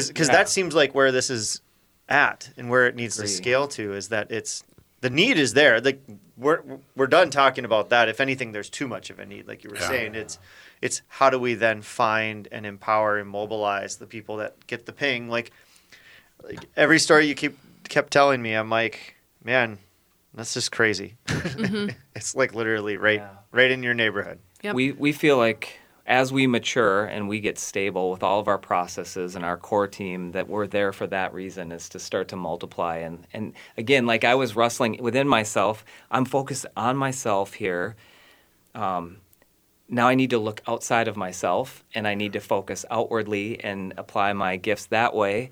[0.07, 0.35] because Yeah.
[0.37, 1.61] that seems like where this is
[2.09, 3.29] at and where it needs Agree.
[3.29, 4.63] to scale to is that it's
[5.01, 6.01] the need is there like
[6.37, 6.63] we're
[6.97, 9.71] we're done talking about that if anything there's too much of a need like you
[9.71, 9.89] were Yeah.
[9.89, 10.39] saying it's
[10.81, 14.93] it's how do we then find and empower and mobilize the people that get the
[14.93, 15.51] ping like,
[16.43, 19.79] like every story you keep kept telling me i'm like man
[20.35, 21.89] that's just crazy mm-hmm.
[22.17, 23.29] it's like literally right Yeah.
[23.53, 24.75] right in your neighborhood Yep.
[24.75, 25.79] We we feel like
[26.09, 29.87] as we mature and we get stable with all of our processes and our core
[29.87, 34.07] team that we're there for that reason is to start to multiply and and again
[34.07, 37.95] like I was wrestling within myself I'm focused on myself here
[38.75, 39.19] um,
[39.89, 43.95] now I need to look outside of myself and I need to focus outwardly and
[43.97, 45.51] apply my gifts that way.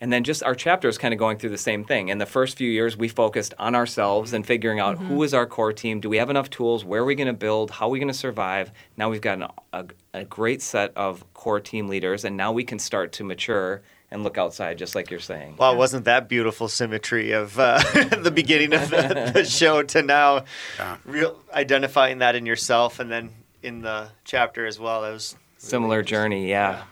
[0.00, 2.08] And then just our chapter is kind of going through the same thing.
[2.08, 5.46] In the first few years, we focused on ourselves and figuring out who is our
[5.46, 6.00] core team.
[6.00, 6.84] Do we have enough tools?
[6.84, 7.70] Where are we going to build?
[7.70, 8.72] How are we going to survive?
[8.98, 12.62] Now we've got an, a, a great set of core team leaders, and now we
[12.62, 13.80] can start to mature
[14.10, 15.56] and look outside, just like you're saying.
[15.56, 17.78] Wow, wasn't that beautiful symmetry of uh,
[18.22, 20.44] the beginning of the, the show to now
[20.78, 20.98] Yeah.
[21.06, 23.30] real identifying that in yourself and then
[23.62, 25.02] in the chapter as well.
[25.02, 26.82] That was Similar journey, yeah.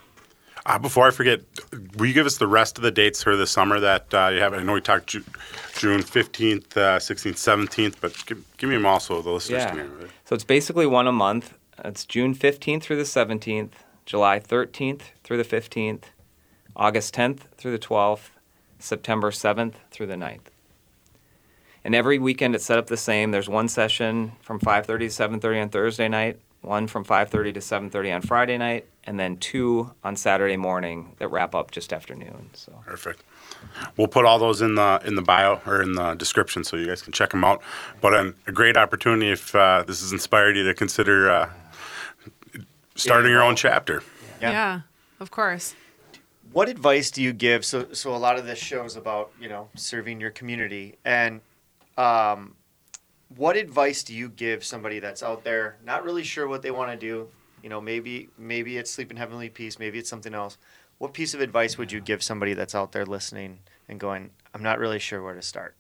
[0.67, 1.41] Uh, before I forget,
[1.97, 4.41] will you give us the rest of the dates for the summer that uh, you
[4.41, 4.55] have?
[4.55, 5.25] I know we talked Ju-
[5.77, 9.69] June 15th, uh, 16th, 17th, but give, give me them also, the listeners Yeah.
[9.71, 10.09] can hear.
[10.25, 11.53] So it's basically one a month.
[11.85, 13.73] It's June 15th through the 17th,
[14.07, 16.05] July 13th through the 15th,
[16.75, 18.31] August 10th through the 12th,
[18.79, 20.47] September 7th through the 9th.
[21.85, 23.33] And every weekend it's set up the same.
[23.33, 28.15] There's one session from 5:30 to 7:30 on Thursday night, one from 5:30 to 7:30
[28.15, 32.51] on Friday night, and then two on Saturday morning that wrap up just after noon.
[32.55, 33.23] So Perfect.
[33.97, 36.87] We'll put all those in the in the bio or in the description so you
[36.87, 37.63] guys can check them out.
[38.01, 41.51] But um, a great opportunity if uh, this has inspired you to consider uh,
[42.95, 44.03] starting your own chapter.
[44.41, 44.51] Yeah.
[44.51, 44.81] Yeah.
[45.21, 45.75] of course.
[46.53, 47.65] What advice do you give?
[47.65, 51.41] So, so a lot of this shows about you know serving your community, and
[51.97, 52.55] um,
[53.37, 56.91] what advice do you give somebody that's out there not really sure what they want
[56.91, 57.29] to do?
[57.63, 60.59] You know, maybe maybe it's sleep in heavenly peace, maybe it's something else.
[60.99, 64.63] What piece of advice would you give somebody that's out there listening and going, "I'm
[64.63, 65.75] not really sure where to start"?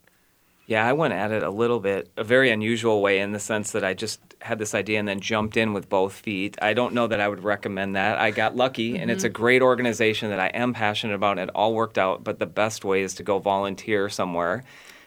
[0.66, 3.72] Yeah, I went at it a little bit, a very unusual way in the sense
[3.72, 6.56] that I just had this idea and then jumped in with both feet.
[6.62, 8.18] I don't know that I would recommend that.
[8.18, 9.42] I got lucky, and it's a mm-hmm.
[9.42, 12.24] great organization that I am passionate about, and it all worked out.
[12.24, 14.64] But the best way is to go volunteer somewhere,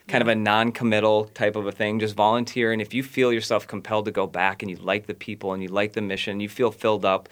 [0.07, 1.99] kind of a non committal type of a thing.
[1.99, 5.13] Just volunteer, and if you feel yourself compelled to go back and you like the
[5.13, 7.29] people and you like the mission, you feel filled up,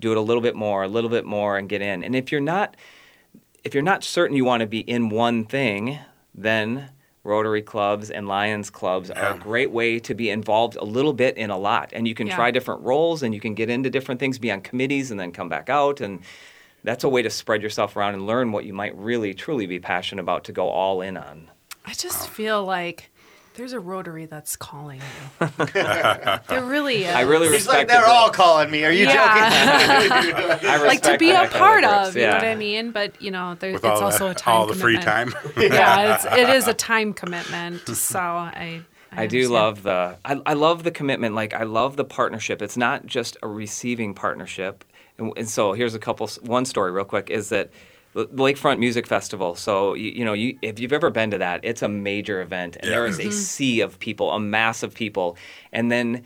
[0.00, 2.02] do it a little bit more, a little bit more, and get in.
[2.02, 2.76] And if you're not,
[3.64, 5.98] if you're not certain you want to be in one thing,
[6.34, 6.90] then
[7.24, 11.36] Rotary clubs and Lions clubs are a great way to be involved a little bit
[11.36, 11.90] in a lot.
[11.92, 12.36] And you can Yeah.
[12.36, 15.32] try different roles and you can get into different things, be on committees and then
[15.32, 16.00] come back out.
[16.00, 16.20] And
[16.84, 19.80] that's a way to spread yourself around and learn what you might really, truly be
[19.80, 21.50] passionate about to go all in on.
[21.86, 23.10] I just feel like
[23.54, 25.48] there's a rotary that's calling you.
[25.72, 27.14] there really is.
[27.14, 28.08] I really He's like, respect they're it.
[28.08, 28.84] all calling me.
[28.84, 29.18] Are you joking?
[29.18, 30.58] yeah.
[30.62, 32.90] I like to respect be a that of part of, you know what I mean?
[32.90, 35.36] But you know, there, With it's all, also the, a time all the free commitment.
[35.54, 35.62] time.
[35.62, 37.86] yeah, it's, it is a time commitment.
[37.88, 38.82] So I,
[39.12, 39.52] I, I do understand.
[39.54, 41.34] love the I, I love the commitment.
[41.34, 42.60] Like I love the partnership.
[42.60, 44.84] It's not just a receiving partnership.
[45.18, 46.28] And, and so here's a couple.
[46.42, 47.74] One story real quick is that the
[48.16, 49.54] Lakefront Music Festival.
[49.54, 52.76] So you, you know, you, if you've ever been to that, it's a major event,
[52.76, 52.90] and Yeah.
[52.90, 53.30] there is a mm-hmm.
[53.30, 55.36] sea of people, a mass of people,
[55.72, 56.24] and then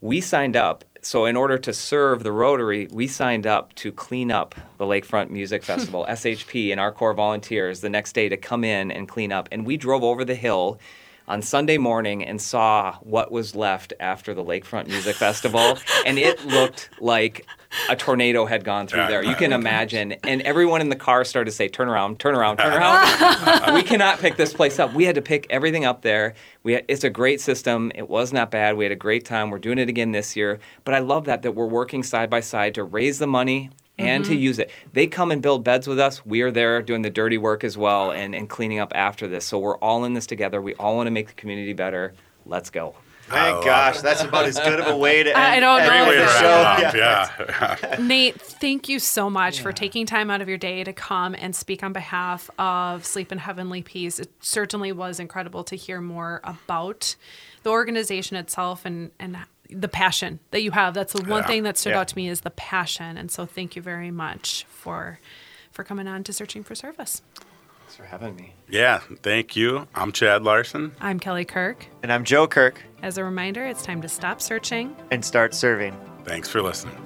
[0.00, 0.84] we signed up.
[1.00, 5.30] So in order to serve the Rotary, we signed up to clean up the Lakefront
[5.30, 9.32] Music Festival, SHP, and our core volunteers the next day to come in and clean
[9.32, 9.48] up.
[9.52, 10.80] And we drove over the hill
[11.28, 16.44] on Sunday morning and saw what was left after the Lakefront Music Festival, and it
[16.46, 17.46] looked like
[17.90, 19.22] a tornado had gone through there.
[19.22, 20.12] You can imagine.
[20.24, 23.82] And everyone in the car started to say, "Turn around, turn around, turn around." we
[23.82, 24.94] cannot pick this place up.
[24.94, 26.34] We had to pick everything up there.
[26.62, 27.92] We had, it's a great system.
[27.94, 28.76] It was not bad.
[28.76, 29.50] We had a great time.
[29.50, 30.58] We're doing it again this year.
[30.84, 34.24] But I love that that we're working side by side to raise the money and
[34.24, 34.40] to mm-hmm.
[34.40, 34.70] use it.
[34.92, 36.24] They come and build beds with us.
[36.24, 39.44] We are there doing the dirty work as well and, and cleaning up after this.
[39.44, 40.62] So we're all in this together.
[40.62, 42.14] We all want to make the community better.
[42.46, 42.94] Let's go.
[43.28, 46.08] Thank gosh, that's about as good of a way to end, I don't know Great
[46.08, 46.46] way if to the show.
[46.46, 47.30] wrap Yeah.
[47.38, 47.82] it up.
[47.82, 47.96] Yeah.
[48.00, 51.54] Nate, thank you so much for taking time out of your day to come and
[51.54, 54.18] speak on behalf of Sleep in Heavenly Peace.
[54.18, 57.16] It certainly was incredible to hear more about
[57.64, 59.36] the organization itself and, and
[59.70, 60.94] the passion that you have.
[60.94, 61.46] That's the one yeah.
[61.46, 62.00] thing that stood yeah.
[62.00, 63.16] out to me is the passion.
[63.16, 65.20] And so thank you very much for
[65.70, 67.22] for coming on to Searching for Service.
[67.80, 68.54] Thanks for having me.
[68.68, 69.86] Yeah, thank you.
[69.94, 70.92] I'm Chad Larson.
[71.00, 71.86] I'm Kelly Kirk.
[72.02, 72.82] And I'm Joe Kirk.
[73.02, 75.96] As a reminder, it's time to stop searching and start serving.
[76.24, 76.96] Thanks for listening.